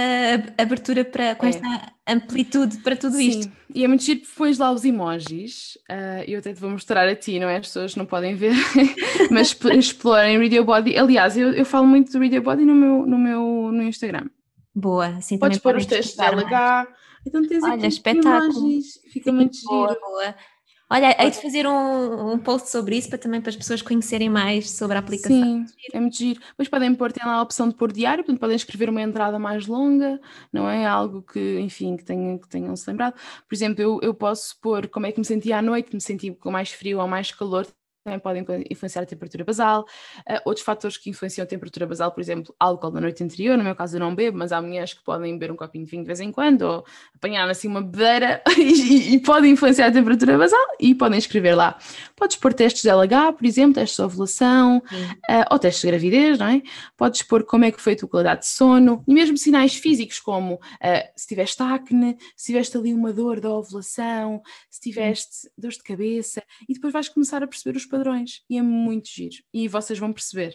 [0.58, 1.48] abertura, para, com é.
[1.48, 3.28] esta amplitude para tudo Sim.
[3.28, 3.52] isto.
[3.74, 7.16] E é muito giro, pões lá os emojis, uh, eu até te vou mostrar a
[7.16, 7.56] ti, não é?
[7.56, 8.52] As pessoas não podem ver,
[9.32, 10.98] mas explorem Radio Body.
[10.98, 14.26] Aliás, eu, eu falo muito do Radio Body no meu, no meu no Instagram.
[14.74, 16.86] Boa, assim Podes pôr os textos LH,
[17.26, 18.58] então tens Olha, aqui espetáculo.
[18.58, 20.00] emojis, fica Sim, muito boa, giro.
[20.00, 20.34] Boa.
[20.94, 24.30] Olha, hei de fazer um, um post sobre isso para também para as pessoas conhecerem
[24.30, 25.37] mais sobre a aplicação.
[25.37, 26.40] Sim, é muito giro.
[26.57, 29.37] Mas podem pôr, tem lá a opção de pôr diário, portanto podem escrever uma entrada
[29.37, 30.20] mais longa,
[30.52, 30.87] não é?
[30.87, 33.14] Algo que, enfim, que tenham, que tenham se lembrado.
[33.48, 36.30] Por exemplo, eu, eu posso pôr como é que me senti à noite, me senti
[36.30, 37.66] com mais frio ou mais calor,
[38.04, 39.86] também podem influenciar a temperatura basal.
[40.28, 43.64] Uh, outros fatores que influenciam a temperatura basal, por exemplo, álcool na noite anterior, no
[43.64, 46.02] meu caso eu não bebo, mas há mulheres que podem beber um copinho de vinho
[46.02, 46.84] de vez em quando, ou
[47.16, 51.78] apanhar assim uma bebedeira e, e, podem influenciar a temperatura basal e podem escrever lá.
[52.14, 56.38] Podes pôr testes de LH, por exemplo, testes de ovulação, uh, ou testes de gravidez,
[56.38, 56.62] não é?
[56.96, 60.20] Podes pôr como é que foi a tua qualidade de sono, e mesmo sinais físicos
[60.20, 60.58] como uh,
[61.16, 66.42] se tiveste acne, se tiveste ali uma dor da ovulação, se tiveste dor de cabeça,
[66.68, 69.37] e depois vais começar a perceber os padrões e é muito giro.
[69.52, 70.54] E vocês vão perceber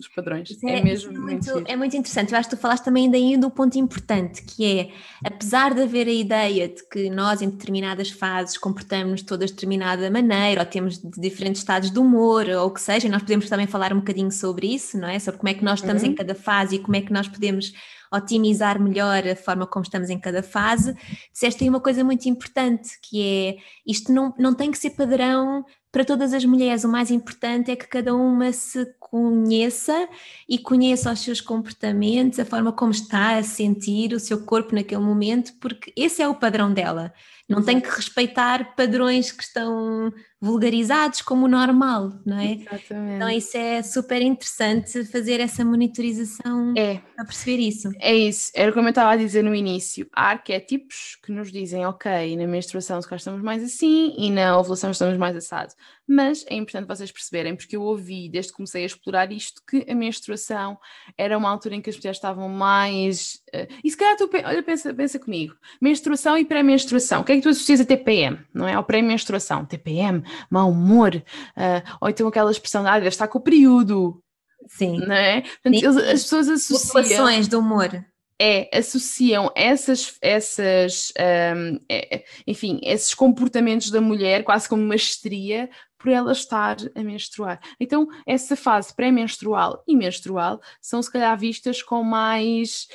[0.00, 0.50] os padrões.
[0.64, 2.32] É, é, mesmo é muito, muito, é muito interessante.
[2.32, 4.90] Eu acho que tu falaste também daí do ponto importante, que é,
[5.24, 10.10] apesar de haver a ideia de que nós em determinadas fases comportamos todas de determinada
[10.10, 13.92] maneira, ou temos diferentes estados de humor, ou o que seja, nós podemos também falar
[13.92, 15.18] um bocadinho sobre isso, não é?
[15.18, 16.08] Sobre como é que nós estamos uhum.
[16.08, 17.72] em cada fase e como é que nós podemos
[18.12, 20.94] otimizar melhor a forma como estamos em cada fase.
[21.32, 25.64] Disseste aí uma coisa muito importante, que é, isto não, não tem que ser padrão
[25.92, 30.08] para todas as mulheres, o mais importante é que cada uma se conheça
[30.48, 35.02] e conheça os seus comportamentos, a forma como está a sentir o seu corpo naquele
[35.02, 37.12] momento, porque esse é o padrão dela.
[37.48, 42.52] Não tem que respeitar padrões que estão vulgarizados como o normal, não é?
[42.52, 43.16] Exatamente.
[43.16, 47.00] Então isso é super interessante fazer essa monitorização é.
[47.16, 47.90] para perceber isso.
[47.98, 51.84] É isso, era como eu estava a dizer no início, há arquétipos que nos dizem,
[51.84, 55.74] ok, na menstruação se estamos mais assim e na ovulação estamos mais assados,
[56.10, 59.86] mas é importante vocês perceberem, porque eu ouvi desde que comecei a explorar isto, que
[59.88, 60.76] a menstruação
[61.16, 63.38] era uma altura em que as mulheres estavam mais.
[63.54, 67.20] Uh, e se calhar tu, olha, pensa, pensa comigo: menstruação e pré-menstruação.
[67.20, 68.40] O que é que tu associas a TPM?
[68.52, 68.74] Não é?
[68.74, 69.64] Ao pré-menstruação.
[69.64, 74.20] TPM, mau humor, uh, ou então aquela expressão, ah, deve estar com o período.
[74.66, 74.98] Sim.
[74.98, 75.42] Não é?
[75.42, 75.74] Portanto.
[75.74, 77.04] Eles, as pessoas associam.
[77.04, 78.04] Flutuações do humor
[78.40, 81.12] é, associam essas, essas
[81.54, 85.68] um, é, enfim, esses comportamentos da mulher quase como uma histeria
[86.00, 87.60] por ela estar a menstruar.
[87.78, 92.88] Então, essa fase pré-menstrual e menstrual são se calhar vistas com mais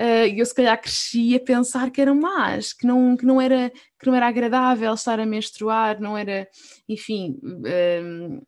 [0.00, 3.70] uh, eu se calhar cresci a pensar que eram más, que não, que não, era,
[3.98, 6.48] que não era agradável estar a menstruar, não era,
[6.88, 8.42] enfim, uh,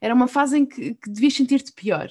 [0.00, 2.08] era uma fase em que, que devias sentir-te pior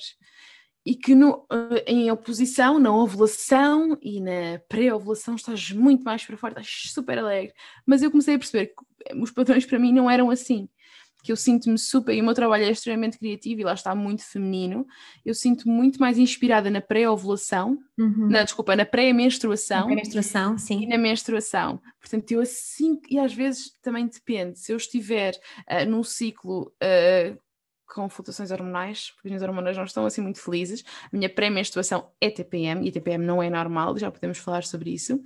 [0.85, 1.45] e que no,
[1.85, 7.53] em oposição, na ovulação e na pré-ovulação estás muito mais para fora, estás super alegre.
[7.85, 10.69] Mas eu comecei a perceber que os padrões para mim não eram assim.
[11.21, 14.23] Que eu sinto-me super, e o meu trabalho é extremamente criativo e lá está muito
[14.23, 14.87] feminino.
[15.25, 18.29] Eu sinto muito mais inspirada na pré-ovulação, uhum.
[18.29, 19.85] na desculpa, na pré-menstruação.
[19.85, 20.83] Pré-menstruação, sim.
[20.83, 21.81] E na menstruação.
[21.99, 25.33] Portanto, eu assim, e às vezes também depende, se eu estiver
[25.69, 26.71] uh, num ciclo.
[26.81, 27.37] Uh,
[27.93, 30.83] com flutuações hormonais, porque as minhas hormonas não estão assim muito felizes.
[31.11, 34.91] A minha pré-menstruação é TPM e a TPM não é normal, já podemos falar sobre
[34.91, 35.19] isso.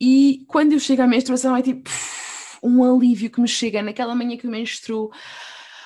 [0.00, 1.88] E quando eu chego à menstruação é tipo
[2.62, 5.10] um alívio que me chega naquela manhã que eu menstruo.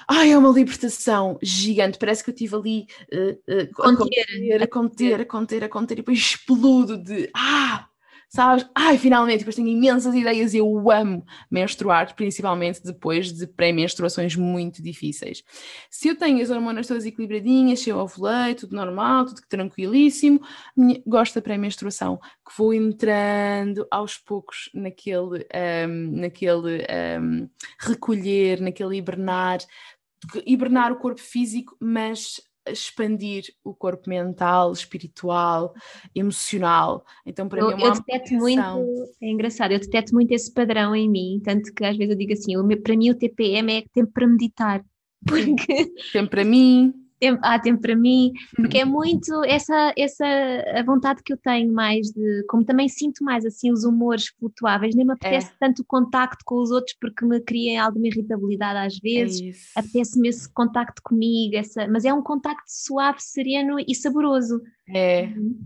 [0.08, 1.98] Ai, é uma libertação gigante.
[1.98, 5.94] Parece que eu estive ali uh, uh, a conter, a conter, a conter, a conter,
[5.94, 7.88] e depois explodo de ah,
[8.36, 8.68] sabes?
[8.74, 14.82] Ai, finalmente, depois tenho imensas ideias e eu amo menstruar, principalmente depois de pré-menstruações muito
[14.82, 15.42] difíceis.
[15.90, 20.40] Se eu tenho as hormonas todas equilibradinhas, se eu ovulei, tudo normal, tudo tranquilíssimo,
[21.06, 25.46] gosto da pré-menstruação, que vou entrando aos poucos naquele,
[25.88, 26.84] um, naquele
[27.18, 27.48] um,
[27.80, 29.60] recolher, naquele hibernar,
[30.44, 35.74] hibernar o corpo físico, mas expandir o corpo mental, espiritual,
[36.14, 37.04] emocional.
[37.24, 40.52] Então, para eu, mim, é uma eu deteto muito, é engraçado, eu deteto muito esse
[40.52, 43.84] padrão em mim, tanto que às vezes eu digo assim, para mim o TPM é
[43.92, 44.84] tempo para meditar.
[45.26, 45.92] Porque...
[46.12, 50.24] Tempo para mim, tempo, há tempo para mim, porque é muito essa, essa
[50.74, 54.94] a vontade que eu tenho mais de, como também sinto mais assim os humores flutuáveis,
[54.94, 55.56] nem me apetece é.
[55.58, 60.28] tanto o contacto com os outros porque me cria alguma irritabilidade às vezes, é apetece-me
[60.28, 64.60] esse contacto comigo, essa, mas é um contacto suave, sereno e saboroso.
[64.88, 65.24] É.
[65.24, 65.58] Uhum.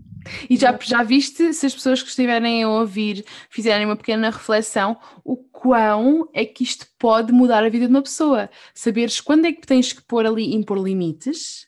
[0.49, 4.97] E já, já viste, se as pessoas que estiverem a ouvir fizerem uma pequena reflexão,
[5.23, 8.49] o quão é que isto pode mudar a vida de uma pessoa?
[8.73, 11.67] Saberes quando é que tens que pôr ali, impor limites,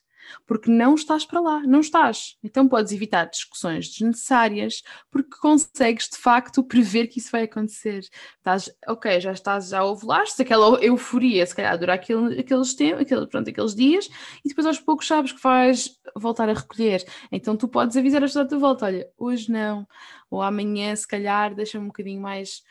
[0.54, 2.38] porque não estás para lá, não estás.
[2.44, 8.02] Então podes evitar discussões desnecessárias, porque consegues de facto prever que isso vai acontecer.
[8.38, 13.26] Estás, ok, já estás, já ovulaste, aquela euforia, se calhar dura aquele, aqueles, tempos, aquele,
[13.26, 14.08] pronto, aqueles dias,
[14.46, 17.04] e depois aos poucos sabes que vais voltar a recolher.
[17.32, 19.88] Então tu podes avisar a pessoa à tua volta: olha, hoje não,
[20.30, 22.62] ou amanhã, se calhar, deixa-me um bocadinho mais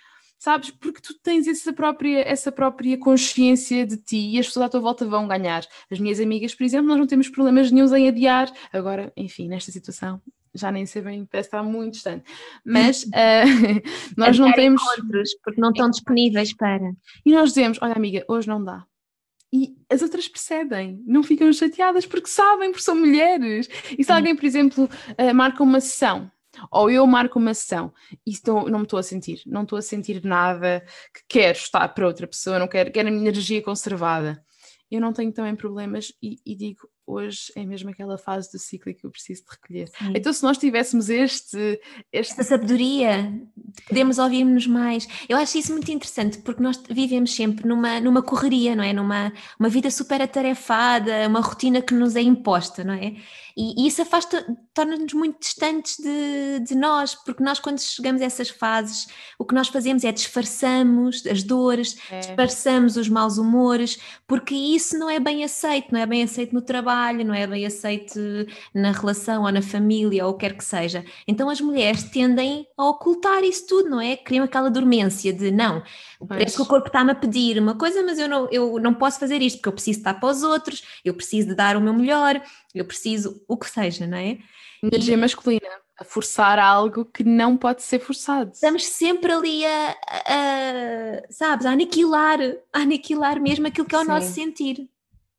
[0.43, 0.73] sabes?
[0.73, 4.81] Porque tu tens essa própria, essa própria consciência de ti e as pessoas à tua
[4.81, 5.65] volta vão ganhar.
[5.89, 8.53] As minhas amigas, por exemplo, nós não temos problemas nenhums em adiar.
[8.73, 10.21] Agora, enfim, nesta situação,
[10.53, 12.25] já nem sei bem, parece estar muito distante.
[12.65, 13.09] Mas uh,
[14.19, 14.83] nós não temos.
[14.83, 16.93] Encontros, porque não estão disponíveis para.
[17.25, 18.85] E nós dizemos: olha, amiga, hoje não dá.
[19.53, 23.69] E as outras percebem, não ficam chateadas porque sabem, porque são mulheres.
[23.97, 26.29] E se alguém, por exemplo, uh, marca uma sessão
[26.71, 27.93] ou eu marco uma sessão
[28.27, 30.85] e estou, não me estou a sentir, não estou a sentir nada
[31.15, 34.45] que quero estar para outra pessoa, não quero, quero a minha energia conservada.
[34.91, 38.93] Eu não tenho também problemas e, e digo, hoje é mesmo aquela fase do ciclo
[38.95, 39.89] que eu preciso de recolher.
[39.89, 40.13] Sim.
[40.15, 41.81] Então, se nós tivéssemos este,
[42.13, 42.33] este...
[42.33, 43.33] Esta sabedoria,
[43.89, 45.09] podemos ouvir-nos mais.
[45.29, 48.93] Eu acho isso muito interessante, porque nós vivemos sempre numa, numa correria, não é?
[48.93, 53.17] Numa uma vida super atarefada, uma rotina que nos é imposta, não é?
[53.57, 58.25] E, e isso afasta, torna-nos muito distantes de, de nós, porque nós, quando chegamos a
[58.25, 59.07] essas fases,
[59.39, 62.21] o que nós fazemos é disfarçamos as dores, é.
[62.21, 66.63] disfarçamos os maus humores, porque isso não é bem aceito, não é bem aceito no
[66.63, 68.19] trabalho, não é bem aceito
[68.75, 71.05] na relação ou na família ou o que quer que seja.
[71.27, 74.17] Então as mulheres tendem a ocultar isso tudo, não é?
[74.17, 75.83] Criam aquela dormência de não,
[76.27, 79.21] parece que o corpo está-me a pedir uma coisa, mas eu não, eu não posso
[79.21, 81.93] fazer isto porque eu preciso estar para os outros, eu preciso de dar o meu
[81.93, 82.41] melhor,
[82.75, 84.39] eu preciso o que seja, não é?
[84.83, 85.17] Energia e...
[85.17, 88.53] masculina, a forçar algo que não pode ser forçado.
[88.53, 92.41] Estamos sempre ali a, a sabes, a aniquilar,
[92.73, 94.09] a aniquilar mesmo aquilo que é o Sim.
[94.09, 94.89] nosso sentir.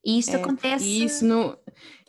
[0.05, 0.85] E isto é, acontece.
[0.85, 1.57] E isso, no,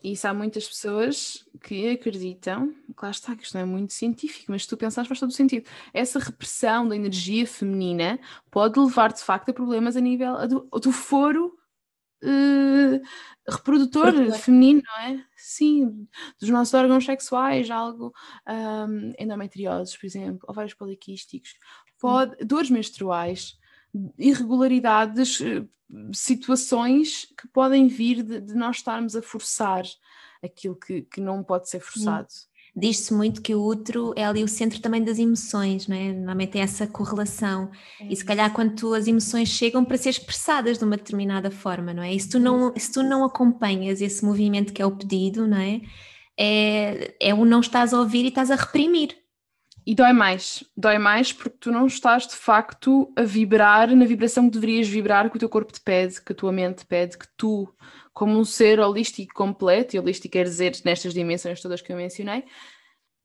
[0.02, 4.62] isso há muitas pessoas que acreditam, claro está, que isto não é muito científico, mas
[4.62, 5.66] se tu pensares faz todo o sentido.
[5.92, 8.18] Essa repressão da energia feminina
[8.50, 11.56] pode levar de facto a problemas a nível do, do foro
[12.24, 13.02] uh,
[13.48, 15.24] reprodutor feminino, não é?
[15.37, 16.08] Sim,
[16.40, 18.12] dos nossos órgãos sexuais, algo,
[18.48, 21.54] um, endometrioses, por exemplo, ovários poliquísticos,
[22.00, 23.58] pode, dores menstruais,
[24.18, 25.64] irregularidades, eh,
[26.12, 29.84] situações que podem vir de, de nós estarmos a forçar
[30.42, 32.28] aquilo que, que não pode ser forçado.
[32.76, 36.12] Diz-se muito que o útero é ali o centro também das emoções, não é?
[36.12, 37.70] Normalmente tem essa correlação.
[38.00, 41.52] É e se calhar quando tu, as emoções chegam para ser expressadas de uma determinada
[41.52, 42.12] forma, não é?
[42.12, 45.58] E se tu não, se tu não acompanhas esse movimento que é o pedido, não
[45.58, 45.80] é?
[46.37, 49.16] É, é o não estás a ouvir e estás a reprimir.
[49.87, 54.46] E dói mais, dói mais porque tu não estás de facto a vibrar na vibração
[54.46, 57.18] que deverias vibrar que o teu corpo te pede, que a tua mente te pede,
[57.18, 57.68] que tu,
[58.14, 62.44] como um ser holístico completo, e holístico quer dizer nestas dimensões todas que eu mencionei,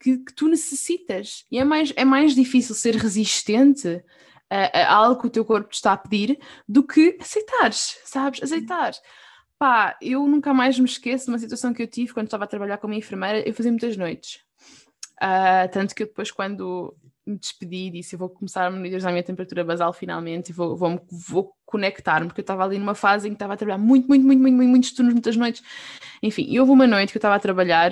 [0.01, 1.45] que, que tu necessitas.
[1.51, 4.03] E é mais, é mais difícil ser resistente
[4.49, 8.41] a, a, algo que o teu corpo te está a pedir do que aceitares, sabes?
[8.41, 8.93] Aceitar.
[9.59, 12.47] Pá, eu nunca mais me esqueço de uma situação que eu tive quando estava a
[12.47, 14.41] trabalhar como enfermeira, eu fazia muitas noites.
[15.21, 19.13] Uh, tanto que eu depois, quando me despedi, disse: Eu vou começar a monitorizar a
[19.13, 23.27] minha temperatura basal finalmente e vou, vou, vou conectar-me, porque eu estava ali numa fase
[23.27, 25.61] em que estava a trabalhar muito, muito, muito, muito, muitos turnos, muitas noites.
[26.21, 27.91] Enfim, e houve uma noite que eu estava a trabalhar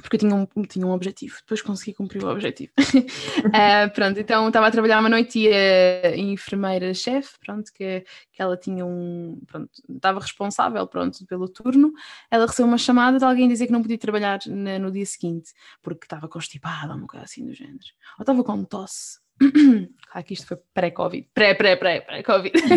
[0.00, 2.72] porque eu tinha um, tinha um objetivo, depois consegui cumprir o objetivo.
[2.78, 8.56] uh, pronto, então estava a trabalhar uma noite e a enfermeira-chefe, pronto, que, que ela
[8.56, 11.92] tinha um, pronto, estava responsável, pronto, pelo turno,
[12.30, 15.52] ela recebeu uma chamada de alguém dizer que não podia trabalhar na, no dia seguinte,
[15.82, 17.78] porque estava constipada, uma coisa assim do género,
[18.18, 19.18] ou estava com tosse.
[19.38, 22.56] claro que isto foi pré-Covid, pré-pré, pré-pré-Covid.
[22.56, 22.70] uh,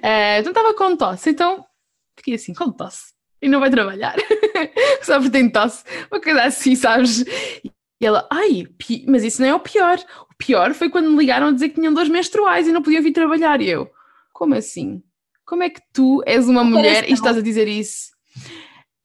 [0.40, 1.66] então estava com tosse, então
[2.16, 4.16] fiquei assim, com tosse e não vai trabalhar.
[5.02, 7.24] Só porque tem tosse, uma coisa assim, sabes?
[8.00, 8.66] E ela, ai,
[9.06, 9.98] mas isso não é o pior.
[10.30, 13.02] O pior foi quando me ligaram a dizer que tinham dores menstruais e não podiam
[13.02, 13.60] vir trabalhar.
[13.60, 13.90] E eu,
[14.32, 15.02] como assim?
[15.44, 18.10] Como é que tu és uma mulher e estás a dizer isso?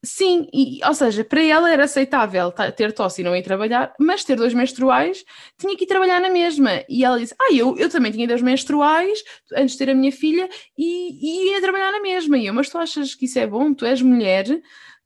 [0.04, 4.22] Sim, e, ou seja, para ela era aceitável ter tosse e não ir trabalhar, mas
[4.22, 5.24] ter dores menstruais
[5.58, 6.84] tinha que ir trabalhar na mesma.
[6.88, 10.12] E ela disse: Ah, eu, eu também tinha dores menstruais antes de ter a minha
[10.12, 12.36] filha e, e ia trabalhar na mesma.
[12.36, 13.72] E eu, mas tu achas que isso é bom?
[13.72, 14.44] Tu és mulher,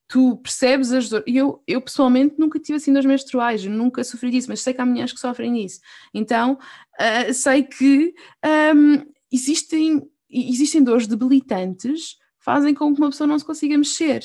[0.09, 1.25] tu percebes as dores.
[1.29, 4.81] E eu, eu pessoalmente nunca tive assim dores menstruais, nunca sofri disso, mas sei que
[4.81, 5.81] há mulheres que sofrem disso.
[6.15, 6.59] Então,
[6.99, 8.15] uh, sei que
[8.75, 14.23] um, existem, existem dores debilitantes, fazem com que uma pessoa não se consiga mexer.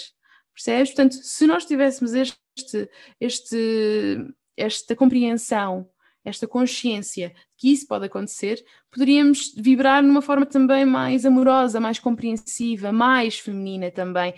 [0.54, 0.89] Percebes?
[0.91, 5.89] Portanto, se nós tivéssemos este, este, esta compreensão,
[6.24, 12.00] esta consciência de que isso pode acontecer, poderíamos vibrar numa forma também mais amorosa, mais
[12.00, 14.34] compreensiva, mais feminina também.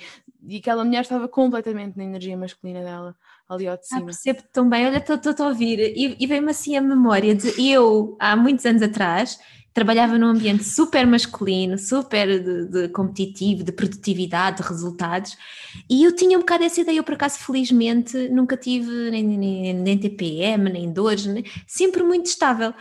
[0.47, 3.15] E aquela mulher estava completamente na energia masculina dela,
[3.49, 4.01] ali ao de cima.
[4.01, 7.49] Ah, percebo tão bem, olha, estou a ouvir, e, e vem-me assim a memória de
[7.67, 9.39] eu, há muitos anos atrás,
[9.75, 15.37] trabalhava num ambiente super masculino, super de, de, competitivo, de produtividade, de resultados,
[15.89, 16.97] e eu tinha um bocado essa ideia.
[16.97, 22.27] Eu, por acaso, felizmente, nunca tive nem, nem, nem TPM, nem dores, nem, sempre muito
[22.27, 22.73] estável.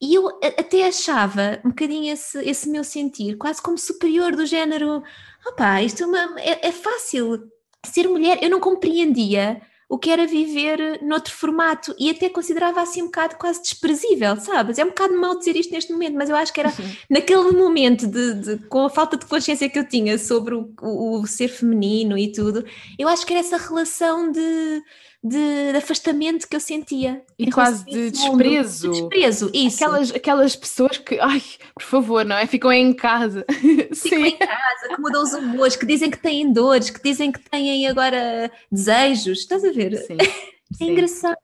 [0.00, 0.26] E eu
[0.58, 5.00] até achava um bocadinho esse, esse meu sentir quase como superior, do género:
[5.46, 7.48] opá, isto é, uma, é, é fácil.
[7.86, 13.02] Ser mulher, eu não compreendia o que era viver noutro formato e até considerava assim
[13.02, 14.78] um bocado quase desprezível, sabes?
[14.78, 16.96] É um bocado mau dizer isto neste momento, mas eu acho que era uhum.
[17.10, 21.20] naquele momento de, de, com a falta de consciência que eu tinha sobre o, o,
[21.20, 22.64] o ser feminino e tudo,
[22.98, 24.82] eu acho que era essa relação de
[25.22, 27.22] de, de afastamento que eu sentia.
[27.38, 28.90] E quase de desprezo.
[28.90, 29.76] De desprezo, isso.
[29.76, 31.40] Aquelas, aquelas pessoas que, ai,
[31.74, 32.46] por favor, não é?
[32.46, 33.44] Ficam em casa.
[33.48, 34.26] Ficam Sim.
[34.26, 37.86] em casa, que mudam os humores, que dizem que têm dores, que dizem que têm
[37.86, 39.40] agora desejos.
[39.40, 39.96] Estás a ver?
[39.98, 40.16] Sim.
[40.72, 40.92] É Sim.
[40.92, 41.36] engraçado.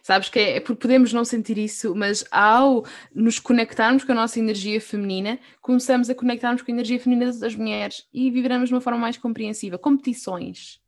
[0.00, 4.14] Sabes que é, é porque podemos não sentir isso, mas ao nos conectarmos com a
[4.14, 8.74] nossa energia feminina, começamos a conectarmos com a energia feminina das mulheres e viveremos de
[8.76, 9.76] uma forma mais compreensiva.
[9.76, 10.79] Competições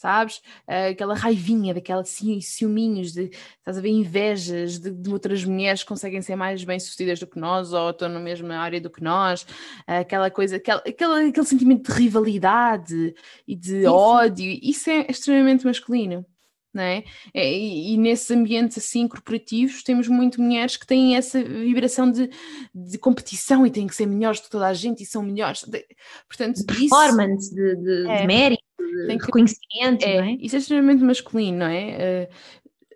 [0.00, 0.38] sabes?
[0.66, 5.88] Uh, aquela raivinha, daquela ciúminhos, de, estás a ver, invejas de, de, outras mulheres que
[5.88, 9.42] conseguem ser mais bem-sucedidas do que nós ou estão na mesma área do que nós,
[9.42, 13.14] uh, aquela coisa, aquela, aquela, aquele sentimento de rivalidade
[13.46, 16.24] e de ódio, isso é extremamente masculino.
[16.72, 17.02] Não é?
[17.34, 22.30] é e, e, nesses ambientes assim corporativos temos muito mulheres que têm essa vibração de,
[22.72, 25.64] de competição e têm que ser melhores do que toda a gente e são melhores.
[25.64, 25.84] De,
[26.28, 28.69] portanto, de performance, isso, de, de, é, de mérito
[29.06, 30.32] tem reconhecimento, é, não é?
[30.40, 32.28] Isso é extremamente masculino, não é?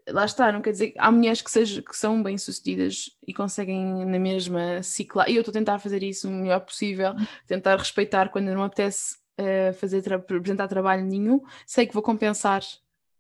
[0.09, 4.05] Uh, lá está, não quer dizer há mulheres que, seja, que são bem-sucedidas e conseguem
[4.05, 7.15] na mesma ciclar, e eu estou a tentar fazer isso o melhor possível,
[7.47, 12.63] tentar respeitar quando não apetece uh, fazer tra apresentar trabalho nenhum, sei que vou compensar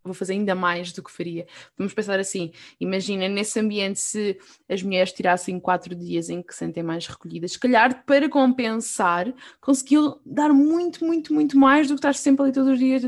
[0.04, 1.46] vou fazer ainda mais do que faria.
[1.76, 4.38] Vamos pensar assim: imagina nesse ambiente se
[4.68, 9.32] as mulheres tirassem quatro dias em que se sentem mais recolhidas, se calhar para compensar,
[9.60, 13.02] conseguiam dar muito, muito, muito mais do que estar sempre ali todos os dias.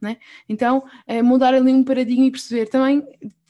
[0.00, 0.16] Né?
[0.48, 3.06] Então, é mudar ali um paradigma e perceber também.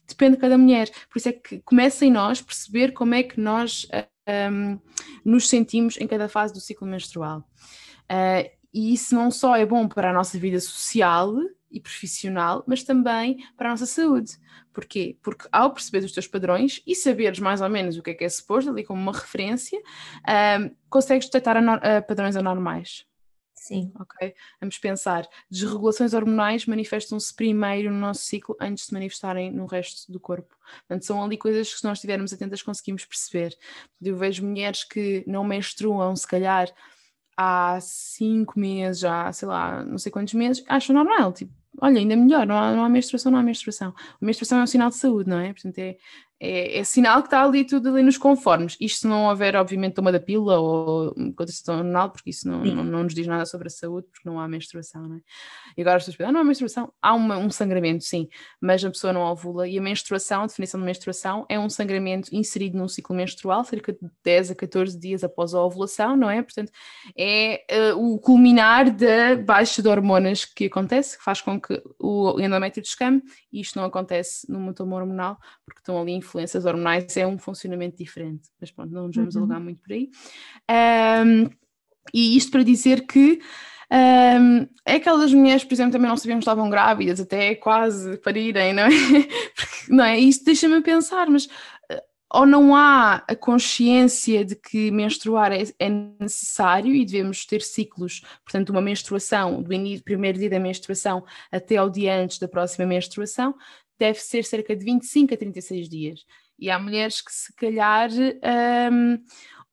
[0.07, 3.41] Depende de cada mulher, por isso é que começa em nós perceber como é que
[3.41, 3.87] nós
[4.29, 4.79] um,
[5.25, 7.49] nos sentimos em cada fase do ciclo menstrual.
[8.11, 11.35] Uh, e isso não só é bom para a nossa vida social
[11.71, 14.39] e profissional, mas também para a nossa saúde.
[14.73, 15.17] Porquê?
[15.23, 18.25] Porque ao perceber os teus padrões e saberes mais ou menos o que é que
[18.25, 19.79] é suposto, ali como uma referência,
[20.61, 23.07] um, consegues detectar uh, padrões anormais.
[23.55, 23.93] Sim.
[23.99, 24.35] Ok?
[24.61, 25.29] Vamos pensar.
[25.49, 30.57] Desregulações hormonais manifestam-se primeiro no nosso ciclo antes de se manifestarem no resto do corpo.
[30.81, 33.57] Portanto, são ali coisas que, se nós estivermos atentas, conseguimos perceber.
[34.03, 36.69] Eu vejo mulheres que não menstruam, se calhar
[37.37, 41.33] há cinco meses, já sei lá, não sei quantos meses, acham normal.
[41.33, 43.95] Tipo, olha, ainda melhor, não há, não há menstruação, não há menstruação.
[43.99, 45.53] A menstruação é um sinal de saúde, não é?
[45.53, 45.97] Portanto, é,
[46.45, 48.77] é, é, sinal que está ali tudo ali nos conformes.
[48.81, 52.83] Isto se não houver, obviamente, toma da pílula ou contracepção hormonal, porque isso não, não,
[52.83, 55.21] não, nos diz nada sobre a saúde, porque não há menstruação, não é?
[55.77, 56.93] E agora as pessoas pensam, ah, não há menstruação.
[57.01, 58.29] Há uma, um sangramento, sim,
[58.61, 59.69] mas a pessoa não ovula.
[59.69, 63.93] E a menstruação, a definição de menstruação, é um sangramento inserido num ciclo menstrual, cerca
[63.93, 66.43] de 10 a 14 dias após a ovulação, não é?
[66.43, 66.73] Portanto,
[67.17, 67.65] é
[67.95, 72.83] uh, o culminar da baixa de hormonas que acontece, que faz com que o endométrio
[72.83, 73.23] descame,
[73.53, 77.97] e isto não acontece numa toma hormonal, porque estão ali influências hormonais, é um funcionamento
[77.97, 78.49] diferente.
[78.61, 79.43] Mas pronto, não nos vamos uhum.
[79.43, 80.11] alugar muito por aí.
[80.71, 81.51] Um,
[82.13, 83.41] e isto para dizer que
[83.93, 88.73] um, é aquelas mulheres, por exemplo, também não sabiam que estavam grávidas, até quase parirem,
[88.73, 88.89] não é?
[89.55, 90.19] Porque, não é?
[90.19, 91.47] Isto deixa-me pensar, mas
[91.91, 92.03] eh,
[92.33, 98.23] ou não há a consciência de que menstruar é, é, necessário e devemos ter ciclos,
[98.43, 102.87] portanto, uma menstruação, do início, primeiro dia da menstruação até ao dia antes da próxima
[102.87, 103.55] menstruação,
[104.03, 106.21] deve ser cerca de 25 a 36 dias.
[106.59, 108.11] E há mulheres que se calhar.
[108.91, 109.19] Um,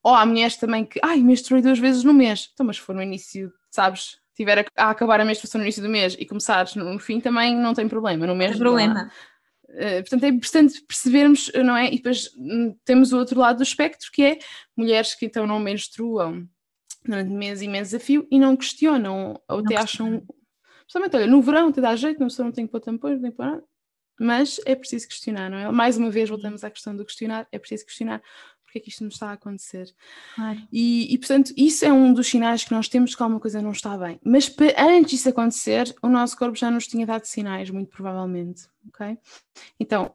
[0.04, 2.50] ou há mulheres também que, ai, menstruei duas vezes no mês.
[2.54, 5.82] Então, mas se for no início, sabes, tiver a, a acabar a menstruação no início
[5.82, 8.26] do mês e começares no, no fim, também não tem problema.
[8.28, 9.12] No mês, tem problema.
[9.68, 11.88] Uh, portanto, é importante percebermos, não é?
[11.88, 14.40] E depois um, temos o outro lado do espectro, que é
[14.78, 16.48] mulheres que então não menstruam
[17.04, 20.24] durante meses e meses a fio e não questionam, ou até acham.
[20.82, 23.32] Principalmente, olha, no verão te dá jeito, não, não tem que pôr tampões, não tem
[23.32, 23.64] que pôr nada.
[24.20, 25.72] Mas é preciso questionar, não é?
[25.72, 28.22] Mais uma vez voltamos à questão do questionar, é preciso questionar
[28.70, 29.92] porque é que isto nos está a acontecer.
[30.36, 30.62] Claro.
[30.72, 33.72] E, e, portanto, isso é um dos sinais que nós temos que alguma coisa não
[33.72, 34.20] está bem.
[34.24, 39.18] Mas antes disso acontecer, o nosso corpo já nos tinha dado sinais, muito provavelmente, ok?
[39.80, 40.14] Então,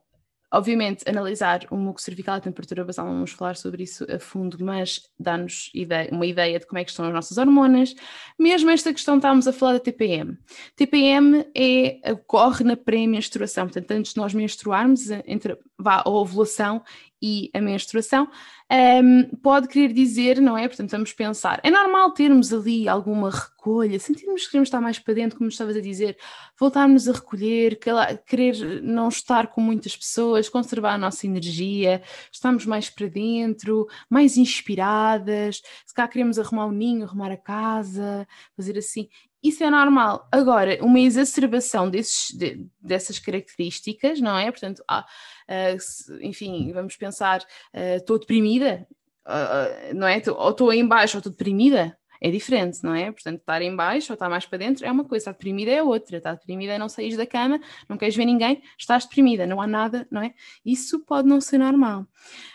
[0.54, 5.02] Obviamente, analisar o muco cervical, a temperatura basal, vamos falar sobre isso a fundo, mas
[5.18, 5.72] dá-nos
[6.12, 7.92] uma ideia de como é que estão as nossas hormonas.
[8.38, 10.38] Mesmo esta questão, estávamos a falar da TPM.
[10.76, 16.84] TPM é, ocorre na pré-menstruação, portanto, antes de nós menstruarmos, entre vá, a ovulação
[17.26, 18.28] e a menstruação,
[18.70, 20.68] um, pode querer dizer, não é?
[20.68, 25.14] Portanto, vamos pensar, é normal termos ali alguma recolha, sentirmos que queremos estar mais para
[25.14, 26.18] dentro, como estavas a dizer,
[26.60, 27.78] voltarmos a recolher,
[28.26, 34.36] querer não estar com muitas pessoas, conservar a nossa energia, estarmos mais para dentro, mais
[34.36, 39.08] inspiradas, se cá queremos arrumar o ninho, arrumar a casa, fazer assim.
[39.44, 40.26] Isso é normal.
[40.32, 44.50] Agora, uma exacerbação desses, de, dessas características, não é?
[44.50, 45.04] Portanto, ah,
[45.46, 48.86] uh, enfim, vamos pensar, uh, estou deprimida,
[49.26, 50.22] uh, não é?
[50.26, 51.94] Ou estou em baixo ou estou deprimida,
[52.24, 53.12] é diferente, não é?
[53.12, 55.82] Portanto, estar em baixo ou estar mais para dentro é uma coisa, estar deprimida é
[55.82, 56.16] outra.
[56.16, 59.66] Estar deprimida é não sair da cama, não queres ver ninguém, estás deprimida, não há
[59.66, 60.32] nada, não é?
[60.64, 62.06] Isso pode não ser normal.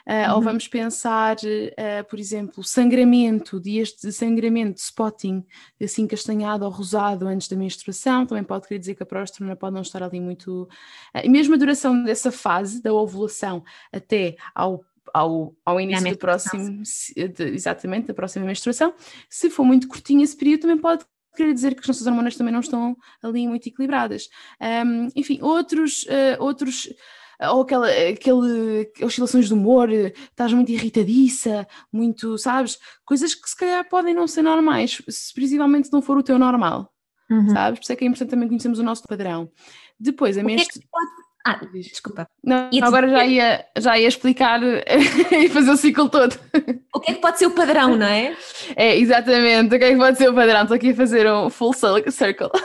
[0.08, 0.36] Uh, uhum.
[0.38, 5.46] Ou vamos pensar, uh, por exemplo, sangramento, dias de sangramento, spotting,
[5.80, 9.76] assim castanhado ou rosado antes da menstruação, também pode querer dizer que a próstata pode
[9.76, 10.64] não estar ali muito.
[11.16, 13.64] Uh, e mesmo a duração dessa fase, da ovulação
[13.94, 16.84] até ao ao, ao início do próximo,
[17.16, 18.94] exatamente, da próxima menstruação.
[19.30, 22.54] Se for muito curtinho esse período, também pode querer dizer que as nossas hormonas também
[22.54, 24.30] não estão ali muito equilibradas.
[24.62, 26.90] Um, enfim, outros, uh, outros
[27.42, 32.78] ou aquela, aquele, oscilações de humor, estás muito irritadiça, muito, sabes?
[33.06, 36.92] Coisas que se calhar podem não ser normais, se principalmente não for o teu normal,
[37.32, 37.50] uhum.
[37.50, 37.80] sabes?
[37.80, 39.50] Por isso é que é importante também conhecermos o nosso padrão.
[39.98, 40.82] Depois, a menstruação.
[40.84, 41.19] É
[41.50, 42.28] ah, desculpa.
[42.44, 44.60] Não, agora já ia, já ia explicar
[45.32, 46.38] e fazer o ciclo todo.
[46.94, 48.36] O que é que pode ser o padrão, não é?
[48.76, 49.76] É, exatamente.
[49.76, 50.62] O que é que pode ser o padrão?
[50.62, 52.50] Estou aqui a fazer um full circle.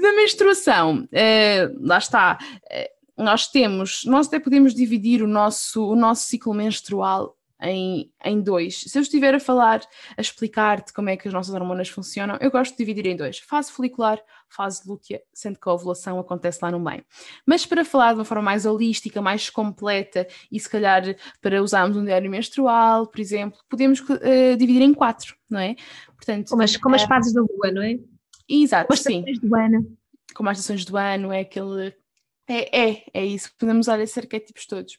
[0.00, 2.38] da menstruação, eh, lá está.
[2.70, 8.40] Eh, nós temos, nós até podemos dividir o nosso, o nosso ciclo menstrual em, em
[8.40, 8.80] dois.
[8.80, 9.80] Se eu estiver a falar,
[10.16, 13.38] a explicar-te como é que as nossas hormonas funcionam, eu gosto de dividir em dois:
[13.38, 17.04] fase folicular, fase lútea, sendo que a ovulação acontece lá no meio.
[17.46, 21.02] Mas para falar de uma forma mais holística, mais completa e se calhar
[21.40, 25.74] para usarmos um diário menstrual, por exemplo, podemos uh, dividir em quatro, não é?
[26.16, 27.98] Portanto, como as, como as fases da lua, não é?
[28.48, 29.24] Exato, como as sim.
[29.42, 29.96] Do ano.
[30.34, 31.94] Como as estações do ano, é aquele
[32.46, 34.98] é, é, é isso, podemos usar esses arquétipos todos.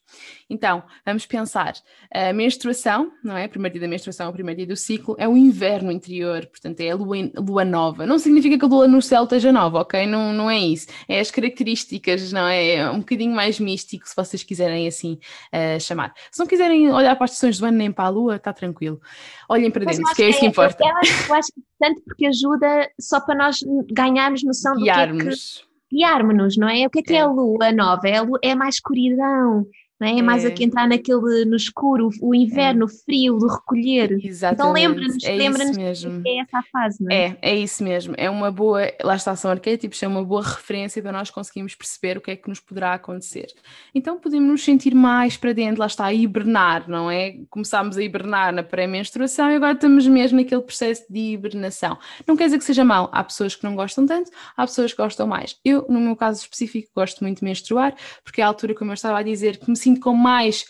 [0.50, 1.74] Então, vamos pensar,
[2.12, 3.46] a menstruação, não é?
[3.46, 6.80] O primeiro dia da menstruação, o primeiro dia do ciclo, é o inverno interior, portanto
[6.82, 8.06] é a lua, lua nova.
[8.06, 10.08] Não significa que a lua no céu esteja nova, ok?
[10.08, 10.88] Não, não é isso.
[11.08, 12.76] É as características, não é?
[12.76, 15.20] É um bocadinho mais místico, se vocês quiserem assim
[15.54, 16.14] uh, chamar.
[16.32, 19.00] Se não quiserem olhar para as estações do ano nem para a lua, está tranquilo.
[19.48, 20.84] Olhem para dentro, que é isso que, é, importa.
[20.84, 20.90] Eu,
[21.30, 23.58] eu acho que tanto porque ajuda só para nós
[23.92, 25.24] ganharmos noção do Guiarmos.
[25.24, 26.86] que é que guiarmos-nos, não é?
[26.86, 28.08] O que é que é, é a lua nova?
[28.08, 29.66] É, é mais escuridão,
[30.08, 30.20] é?
[30.20, 32.86] É mais aqui entrar naquele no escuro, o inverno, é.
[32.86, 34.12] o frio, do recolher.
[34.14, 34.56] Então Exatamente.
[34.56, 37.16] Então lembra-nos, é lembra-nos que é essa a fase, não é?
[37.16, 38.14] É, é isso mesmo.
[38.18, 42.18] É uma boa, lá está, são arquétipos, é uma boa referência para nós conseguirmos perceber
[42.18, 43.48] o que é que nos poderá acontecer.
[43.94, 47.38] Então podemos nos sentir mais para dentro, lá está, a hibernar, não é?
[47.50, 51.98] Começámos a hibernar na pré-menstruação e agora estamos mesmo naquele processo de hibernação.
[52.28, 55.02] Não quer dizer que seja mal, há pessoas que não gostam tanto, há pessoas que
[55.02, 55.60] gostam mais.
[55.64, 58.96] Eu, no meu caso específico, gosto muito de menstruar, porque é a altura, como eu
[58.96, 60.66] estava a dizer, que me sinto com mais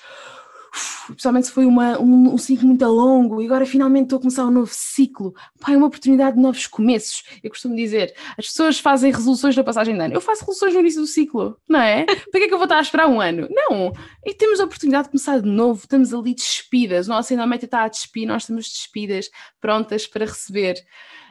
[1.07, 4.45] principalmente se foi uma, um, um, ciclo muito longo e agora finalmente estou a começar
[4.45, 5.33] um novo ciclo.
[5.59, 7.23] Pá, é uma oportunidade de novos começos.
[7.43, 10.13] Eu costumo dizer, as pessoas fazem resoluções da passagem de ano.
[10.13, 12.05] Eu faço resoluções no início do ciclo, não é?
[12.31, 13.47] Para que é que eu vou estar a esperar um ano?
[13.49, 13.93] Não!
[14.25, 17.83] E temos a oportunidade de começar de novo, estamos ali despidas, o nosso endométrio está
[17.83, 19.29] a despir, nós estamos despidas,
[19.61, 20.75] prontas para receber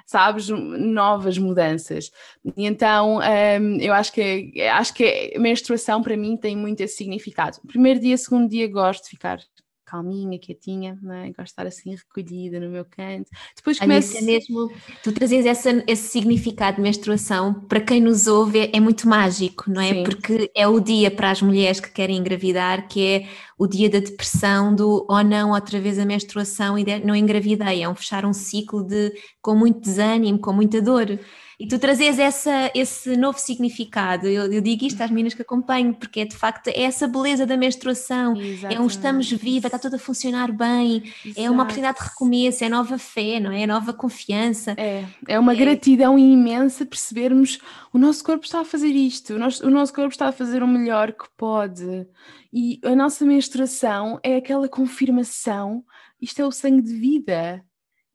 [0.05, 2.11] sabes, novas mudanças.
[2.57, 6.97] E então um, eu acho que acho que a menstruação para mim tem muito esse
[6.97, 7.59] significado.
[7.67, 9.39] Primeiro dia, segundo dia gosto de ficar
[9.85, 11.27] calminha, quietinha, é?
[11.29, 13.29] gosto de estar assim recolhida no meu canto.
[13.57, 14.17] Depois começo...
[14.17, 14.71] É mesmo,
[15.03, 19.81] tu trazes essa, esse significado de menstruação, para quem nos ouve é muito mágico, não
[19.81, 19.93] é?
[19.93, 20.05] Sim.
[20.05, 23.29] Porque é o dia para as mulheres que querem engravidar, que é
[23.59, 27.83] o dia da depressão, do ou oh não, outra vez a menstruação e não engravidei,
[27.83, 31.19] é um fechar um ciclo de, com muito desânimo, com muita dor.
[31.59, 34.27] E tu trazes essa, esse novo significado.
[34.27, 37.47] Eu, eu, digo isto às meninas que acompanho, porque é de facto é essa beleza
[37.47, 38.37] da menstruação.
[38.37, 38.77] Exatamente.
[38.77, 41.41] É um estamos viva, está tudo a funcionar bem, Exato.
[41.41, 43.63] é uma oportunidade de recomeço, é nova fé, não é?
[43.63, 44.75] É nova confiança.
[44.77, 45.57] É, é uma é.
[45.57, 47.59] gratidão imensa percebermos
[47.93, 50.63] o nosso corpo está a fazer isto, o nosso, o nosso corpo está a fazer
[50.63, 52.07] o melhor que pode.
[52.53, 55.85] E a nossa menstruação é aquela confirmação,
[56.21, 57.65] isto é o sangue de vida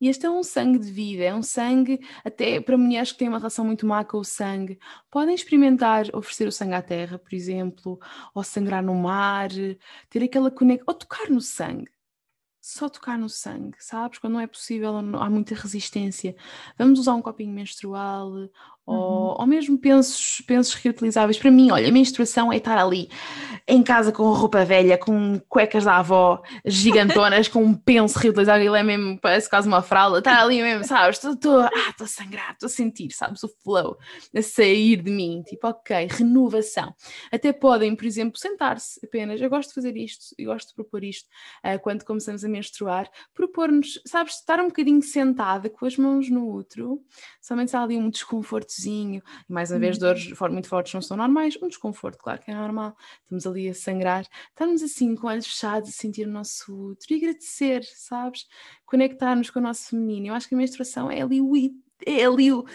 [0.02, 3.28] e este é um sangue de vida, é um sangue, até para mulheres que têm
[3.28, 4.80] uma relação muito má com o sangue,
[5.10, 8.00] podem experimentar oferecer o sangue à terra, por exemplo,
[8.34, 9.50] ou sangrar no mar,
[10.10, 11.92] ter aquela conexão, ou tocar no sangue.
[12.62, 14.20] Só tocar no sangue, sabes?
[14.20, 16.36] Quando não é possível, há muita resistência.
[16.78, 18.32] Vamos usar um copinho menstrual
[18.92, 19.36] uhum.
[19.38, 21.38] ou mesmo pensos, pensos reutilizáveis.
[21.38, 23.10] Para mim, olha, a menstruação é estar ali
[23.70, 28.80] em casa com roupa velha, com cuecas da avó gigantonas, com um penso reutilizável, ele
[28.80, 31.24] é mesmo, parece quase uma fralda, estar ali mesmo, sabes?
[31.24, 31.70] Estou ah,
[32.00, 33.44] a sangrar, estou a sentir, sabes?
[33.44, 33.98] O flow
[34.36, 36.94] a sair de mim, tipo, ok, renovação.
[37.32, 39.40] Até podem, por exemplo, sentar-se apenas.
[39.40, 41.28] Eu gosto de fazer isto e gosto de propor isto
[41.64, 46.52] uh, quando começamos a menstruar, propor-nos, sabes, estar um bocadinho sentada com as mãos no
[46.52, 47.02] útero,
[47.40, 50.02] somente se há ali um desconforto e mais uma vez uhum.
[50.02, 53.74] dores muito fortes não são normais, um desconforto, claro que é normal, estamos ali a
[53.74, 58.48] sangrar, estamos assim com olhos fechados a sentir o nosso útero e agradecer, sabes?
[58.86, 60.28] Conectar-nos com o nosso feminino.
[60.28, 61.56] Eu acho que a menstruação é ali o
[62.06, 62.66] é ali o,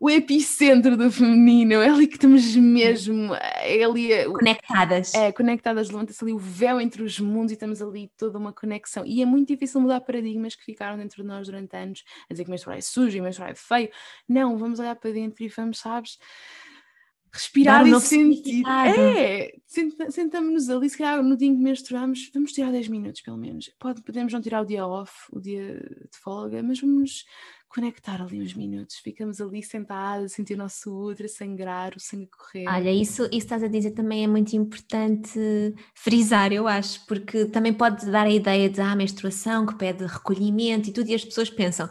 [0.00, 5.14] o epicentro do feminino, é ali que estamos mesmo é ali, conectadas.
[5.14, 9.04] É, conectadas, levanta-se ali o véu entre os mundos e estamos ali toda uma conexão.
[9.04, 12.44] E é muito difícil mudar paradigmas que ficaram dentro de nós durante anos, a dizer
[12.44, 13.90] que menstruar é sujo e menstruar é feio.
[14.28, 16.18] Não, vamos olhar para dentro e vamos, sabes?
[17.32, 18.62] Respirar um e sentir.
[18.66, 19.52] É,
[20.10, 23.70] sentamos-nos ali, se calhar no dia em que menstruamos, vamos tirar 10 minutos pelo menos.
[23.78, 25.74] Pode, podemos não tirar o dia off, o dia
[26.10, 27.24] de folga, mas vamos
[27.68, 32.26] conectar ali uns minutos, ficamos ali sentados, sentir o nosso útero a sangrar, o sangue
[32.26, 32.66] correr.
[32.66, 35.38] Olha, isso, isso estás a dizer também é muito importante
[35.94, 40.88] frisar, eu acho, porque também pode dar a ideia de ah, menstruação que pede recolhimento
[40.88, 41.88] e tudo, e as pessoas pensam,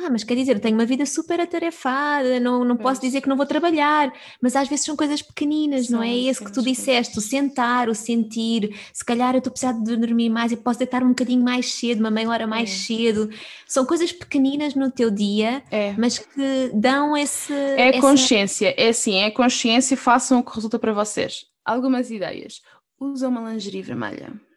[0.00, 3.28] ah, mas quer dizer, eu tenho uma vida super atarefada, não, não posso dizer que
[3.28, 6.16] não vou trabalhar, mas às vezes são coisas pequeninas, não é?
[6.16, 10.30] Esse que tu disseste, o sentar, o sentir, se calhar eu estou precisando de dormir
[10.30, 12.74] mais e posso deitar um bocadinho mais cedo, uma meia hora mais é.
[12.74, 13.28] cedo.
[13.66, 15.94] São coisas pequeninas no teu dia, é.
[15.98, 17.52] mas que dão esse.
[17.52, 18.00] É essa...
[18.00, 21.44] consciência, é assim, é consciência, façam o que resulta para vocês.
[21.64, 22.62] Algumas ideias.
[23.00, 24.47] Usa uma lingerie vermelha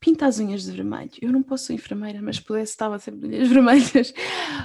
[0.00, 1.10] pinta as unhas de vermelho.
[1.20, 4.14] Eu não posso ser enfermeira, mas pudesse estava sempre de unhas vermelhas.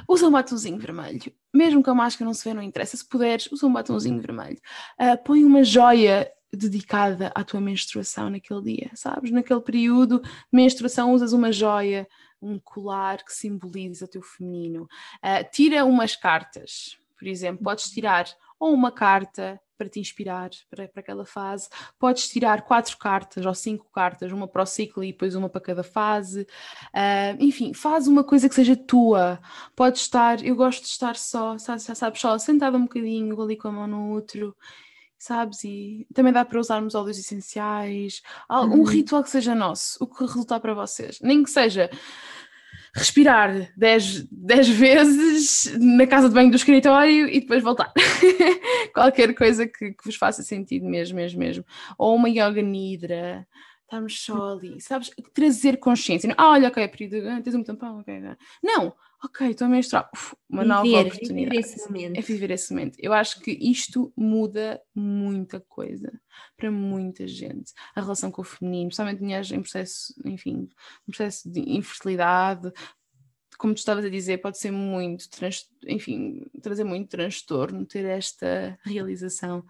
[0.08, 1.32] Usa um batomzinho vermelho.
[1.54, 2.98] Mesmo que a máscara não se vê, não interessa.
[2.98, 4.58] Se puderes, usa um batomzinho vermelho.
[5.00, 9.32] Uh, põe uma joia dedicada à tua menstruação naquele dia, sabes?
[9.32, 10.22] Naquele período
[10.52, 12.08] menstruação usas uma joia,
[12.42, 14.84] um colar que simboliza o teu feminino.
[14.84, 18.26] Uh, tira umas cartas, por exemplo, podes tirar
[18.60, 21.68] ou uma carta para te inspirar para, para aquela fase.
[21.98, 25.60] Podes tirar quatro cartas ou cinco cartas, uma para o ciclo e depois uma para
[25.60, 26.42] cada fase.
[26.94, 29.40] Uh, enfim, faz uma coisa que seja tua.
[29.76, 33.70] Podes estar, eu gosto de estar só, sabes, sabes só, sentada um bocadinho, ali com
[33.70, 34.56] a mão no outro
[35.18, 35.64] sabes?
[35.64, 38.84] E também dá para usarmos óleos essenciais, um uhum.
[38.84, 41.20] ritual que seja nosso, o que resultar para vocês.
[41.22, 41.92] Nem que seja
[42.94, 44.28] respirar 10,
[44.70, 47.92] vezes na casa de banho do escritório e depois voltar.
[48.94, 51.66] Qualquer coisa que, que, vos faça sentido mesmo, mesmo, mesmo.
[51.98, 53.48] Ou uma yoga nidra,
[53.84, 55.12] estamos só ali, sabes?
[55.34, 56.34] Trazer consciência.
[56.38, 58.22] Ah, olha, ok, período, ah, tens um tampão, ok.
[58.64, 58.94] Não,
[59.24, 61.58] ok, estou a menstruar, Uf, uma viver, nova oportunidade.
[61.58, 62.18] Viver esse momento.
[62.18, 62.98] É viver esse momento.
[63.00, 66.12] Eu acho que isto muda muita coisa
[66.58, 67.74] para muita gente.
[67.96, 70.70] A relação com o feminino, especialmente mulheres em processo, enfim,
[71.06, 72.72] processo de infertilidade,
[73.58, 75.28] como tu estavas a dizer, pode ser muito,
[75.86, 79.64] enfim, trazer muito transtorno ter esta realização,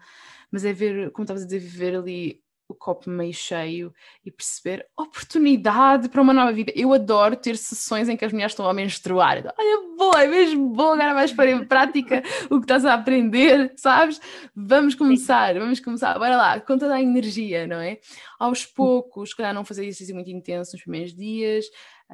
[0.50, 2.42] mas é ver, como estavas a dizer, viver ali
[2.72, 3.94] o copo meio cheio
[4.24, 6.72] e perceber oportunidade para uma nova vida.
[6.74, 9.38] Eu adoro ter sessões em que as mulheres estão a menstruar.
[9.58, 13.72] Olha, boa, é mesmo bom, agora vais pôr em prática o que estás a aprender,
[13.76, 14.20] sabes?
[14.56, 17.98] Vamos começar, vamos começar, bora lá, com toda a energia, não é?
[18.38, 21.66] Aos poucos, se calhar não fazer exercício muito intenso nos primeiros dias,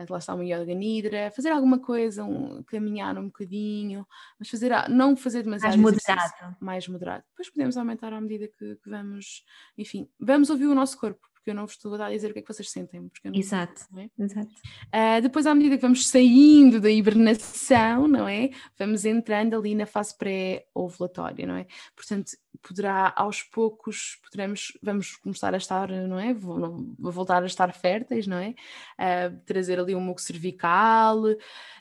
[0.08, 4.06] lá está uma yoga nidra, fazer alguma coisa, um, caminhar um bocadinho,
[4.38, 6.56] mas fazer, não fazer demasiado mais moderado.
[6.60, 7.24] mais moderado.
[7.30, 9.44] Depois podemos aumentar à medida que, que, vamos,
[9.76, 12.30] enfim, vamos ouvir o nosso corpo, porque eu não vos estou a dar a dizer
[12.30, 13.08] o que é que vocês sentem.
[13.08, 14.10] Porque não, exato, não é?
[14.18, 14.50] exato.
[14.88, 18.50] Uh, depois, à medida que vamos saindo da hibernação, não é?
[18.78, 21.66] Vamos entrando ali na fase pré-ovulatória, não é?
[21.96, 27.72] Portanto, poderá aos poucos poderemos vamos começar a estar não é vou, voltar a estar
[27.72, 28.48] férteis não é
[28.98, 31.22] uh, trazer ali um muco cervical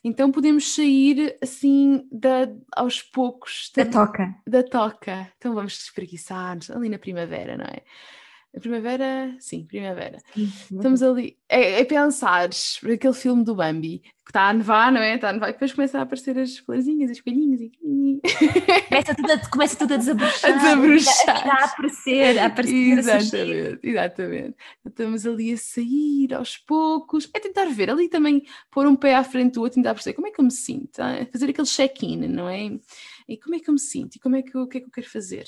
[0.03, 6.59] então podemos sair assim da, aos poucos da, da toca da toca então vamos espreguiçar
[6.70, 7.82] ali na primavera não é
[8.58, 10.18] a primavera, sim, primavera.
[10.36, 11.38] Estamos ali.
[11.47, 12.49] É, é pensar
[12.84, 15.16] aquele filme do Bambi, que está a nevar, não é?
[15.16, 17.72] Está a nevar, e depois começa a aparecer as florzinhas, as coelhinhas e.
[18.89, 20.51] Começa tudo a, começa tudo a desabrochar.
[20.51, 21.47] A desabrochar.
[21.47, 22.97] A, a aparecer, a aparecer.
[22.97, 24.55] Exatamente, a exatamente.
[24.86, 29.24] Estamos ali a sair aos poucos, é tentar ver ali também, pôr um pé à
[29.24, 30.97] frente do outro, tentar perceber como é que eu me sinto,
[31.32, 32.72] fazer aquele check-in, não é?
[33.28, 34.16] E como é que eu me sinto?
[34.16, 35.45] E como é que eu, o que é que eu quero fazer?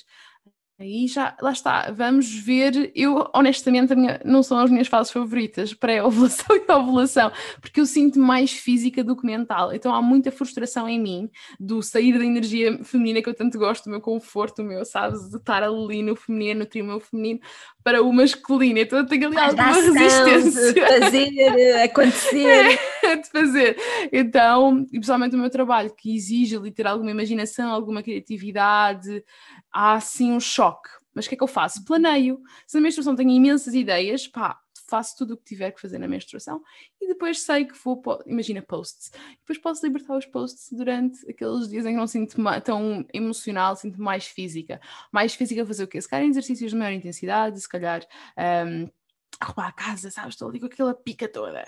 [0.79, 2.89] Aí já, lá está, vamos ver.
[2.95, 8.17] Eu, honestamente, minha, não são as minhas fases favoritas, pré-ovulação e ovulação, porque eu sinto
[8.17, 9.73] mais física do que mental.
[9.73, 13.83] Então há muita frustração em mim do sair da energia feminina que eu tanto gosto,
[13.83, 17.41] do meu conforto, o meu, sabes, de estar ali no feminino, nutrir o meu feminino,
[17.83, 18.79] para o masculino.
[18.79, 20.73] Então eu tenho ali Mas alguma resistência.
[20.73, 22.79] De fazer acontecer.
[23.21, 23.77] de fazer.
[24.13, 29.25] Então, e pessoalmente o meu trabalho, que exige ali ter alguma imaginação, alguma criatividade,
[29.71, 30.68] há assim um choque.
[31.13, 31.83] Mas o que é que eu faço?
[31.85, 32.41] Planeio.
[32.67, 34.59] Se a menstruação tem imensas ideias, pá,
[34.89, 36.61] faço tudo o que tiver que fazer na menstruação
[36.99, 41.85] e depois sei que vou, imagina posts, depois posso libertar os posts durante aqueles dias
[41.85, 44.81] em que não sinto tão emocional, sinto mais física.
[45.11, 46.01] Mais física fazer o quê?
[46.01, 48.01] Se calhar exercícios de maior intensidade, se calhar
[48.65, 48.89] um,
[49.39, 50.35] arrumar a casa, sabes?
[50.35, 51.63] Estou ali com aquela pica toda.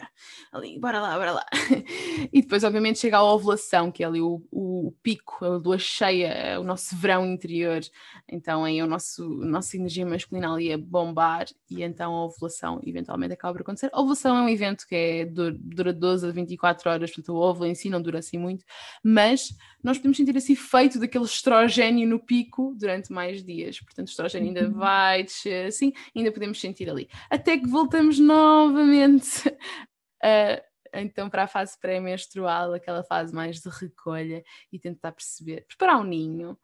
[0.51, 1.45] Ali, bora lá, bora lá.
[2.31, 6.59] e depois, obviamente, chega a ovulação, que é ali o, o, pico, a lua cheia,
[6.59, 7.79] o nosso verão interior.
[8.27, 12.25] Então, aí é o nosso, a nossa energia masculina ali a bombar e então a
[12.25, 13.89] ovulação eventualmente acaba por acontecer.
[13.93, 17.67] A ovulação é um evento que é, dura 12 a 24 horas, portanto, o óvulo
[17.67, 18.65] em si não dura assim muito,
[19.01, 23.79] mas nós podemos sentir esse efeito daquele estrogênio no pico durante mais dias.
[23.79, 24.73] Portanto, o estrogênio ainda uhum.
[24.73, 27.09] vai descer assim, ainda podemos sentir ali.
[27.29, 30.61] Até que voltamos novamente uh,
[30.93, 36.03] então para a fase pré-menstrual, aquela fase mais de recolha e tentar perceber, preparar um
[36.03, 36.57] ninho.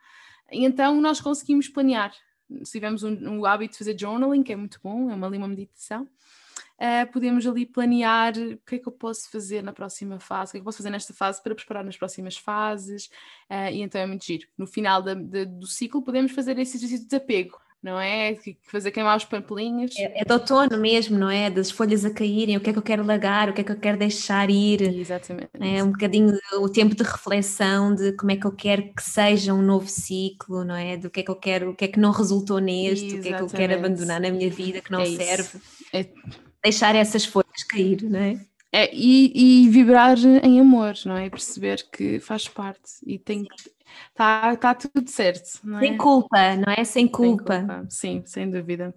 [0.52, 2.14] E então nós conseguimos planear.
[2.64, 5.38] Se tivermos um, um hábito de fazer journaling, que é muito bom, é uma, ali
[5.38, 10.20] uma meditação, uh, podemos ali planear o que é que eu posso fazer na próxima
[10.20, 13.08] fase, o que é que eu posso fazer nesta fase para preparar nas próximas fases,
[13.50, 14.48] uh, e então é muito giro.
[14.58, 18.38] No final da, da, do ciclo podemos fazer esse exercício de desapego, não é?
[18.64, 19.96] Fazer queimar os papelinhos.
[19.98, 21.50] É, é de outono mesmo, não é?
[21.50, 23.72] Das folhas a caírem, o que é que eu quero largar, o que é que
[23.72, 24.82] eu quero deixar ir.
[24.82, 25.50] Exatamente.
[25.60, 29.54] É um bocadinho o tempo de reflexão de como é que eu quero que seja
[29.54, 30.98] um novo ciclo, não é?
[30.98, 33.20] Do que é que eu quero, o que é que não resultou neste, Exatamente.
[33.20, 35.60] o que é que eu quero abandonar na minha vida que não é serve.
[35.94, 36.06] É
[36.64, 38.40] deixar essas folhas cair, não é?
[38.72, 41.30] É, e, e, vibrar em amor, não é?
[41.30, 43.72] Perceber que faz parte e tem que.
[44.10, 45.82] Está tá tudo certo, não é?
[45.82, 46.84] Sem culpa, não é?
[46.84, 47.54] Sem culpa.
[47.54, 47.86] Sem culpa.
[47.90, 48.94] Sim, sem dúvida.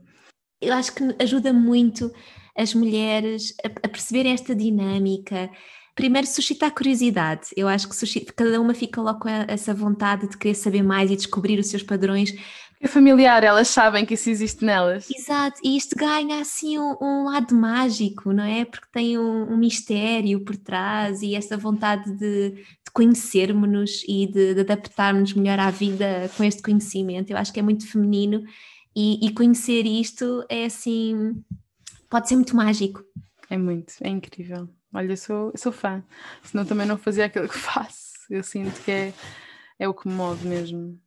[0.60, 2.12] Eu acho que ajuda muito
[2.56, 5.48] as mulheres a, a perceberem esta dinâmica.
[5.94, 7.48] Primeiro, suscitar curiosidade.
[7.56, 11.10] Eu acho que suscita, cada uma fica logo com essa vontade de querer saber mais
[11.10, 12.32] e descobrir os seus padrões,
[12.82, 15.06] é familiar, elas sabem que isso existe nelas.
[15.10, 18.64] Exato, e isto ganha assim um, um lado mágico, não é?
[18.64, 24.54] Porque tem um, um, mistério por trás e essa vontade de, de conhecermos-nos e de,
[24.54, 27.30] de adaptarmos melhor à vida com este conhecimento.
[27.30, 28.42] Eu acho que é muito feminino
[28.96, 31.44] e, e conhecer isto é assim,
[32.08, 33.04] pode ser muito mágico.
[33.50, 34.70] É muito, é incrível.
[34.90, 36.02] Olha, eu sou, eu sou fã,
[36.42, 38.10] senão também não fazia aquilo que faço.
[38.30, 39.12] Eu sinto que é,
[39.78, 40.98] é o que me move mesmo.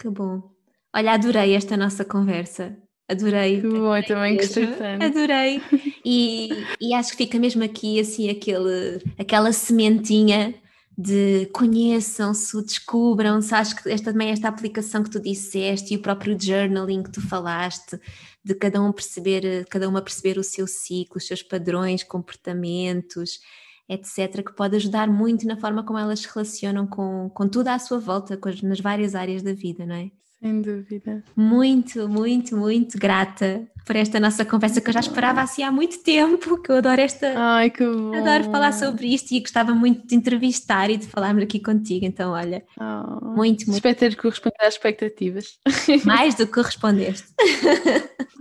[0.00, 0.50] Que bom.
[0.94, 2.76] Olha, adorei esta nossa conversa.
[3.08, 3.60] Adorei.
[3.60, 5.04] Que bom, eu também gostei tanto.
[5.04, 5.60] Adorei.
[6.04, 10.54] E, e acho que fica mesmo aqui assim aquele, aquela sementinha
[10.96, 13.54] de conheçam-se, descubram-se.
[13.54, 17.20] Acho que esta, também esta aplicação que tu disseste e o próprio journaling que tu
[17.20, 17.98] falaste,
[18.44, 23.40] de cada um perceber, cada uma perceber o seu ciclo, os seus padrões, comportamentos,
[23.88, 27.78] etc., que pode ajudar muito na forma como elas se relacionam com, com tudo à
[27.78, 30.10] sua volta, com as, nas várias áreas da vida, não é?
[30.42, 31.22] Sem dúvida.
[31.36, 36.02] Muito, muito, muito grata por esta nossa conversa que eu já esperava assim há muito
[36.02, 37.32] tempo, que eu adoro esta.
[37.36, 38.12] Ai, que bom.
[38.12, 42.04] Adoro falar sobre isto e gostava muito de entrevistar e de falarmos aqui contigo.
[42.04, 43.74] Então, olha, oh, muito, muito.
[43.74, 45.58] Espero ter correspondido às expectativas.
[46.04, 47.28] Mais do que correspondeste.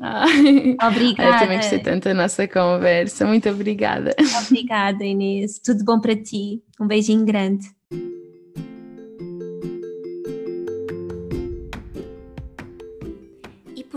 [0.02, 1.36] Ai, obrigada.
[1.36, 3.28] Eu também gostei tanto da nossa conversa.
[3.28, 4.16] Muito obrigada.
[4.48, 5.60] Obrigada, Inês.
[5.60, 6.64] Tudo bom para ti.
[6.80, 7.68] Um beijinho grande.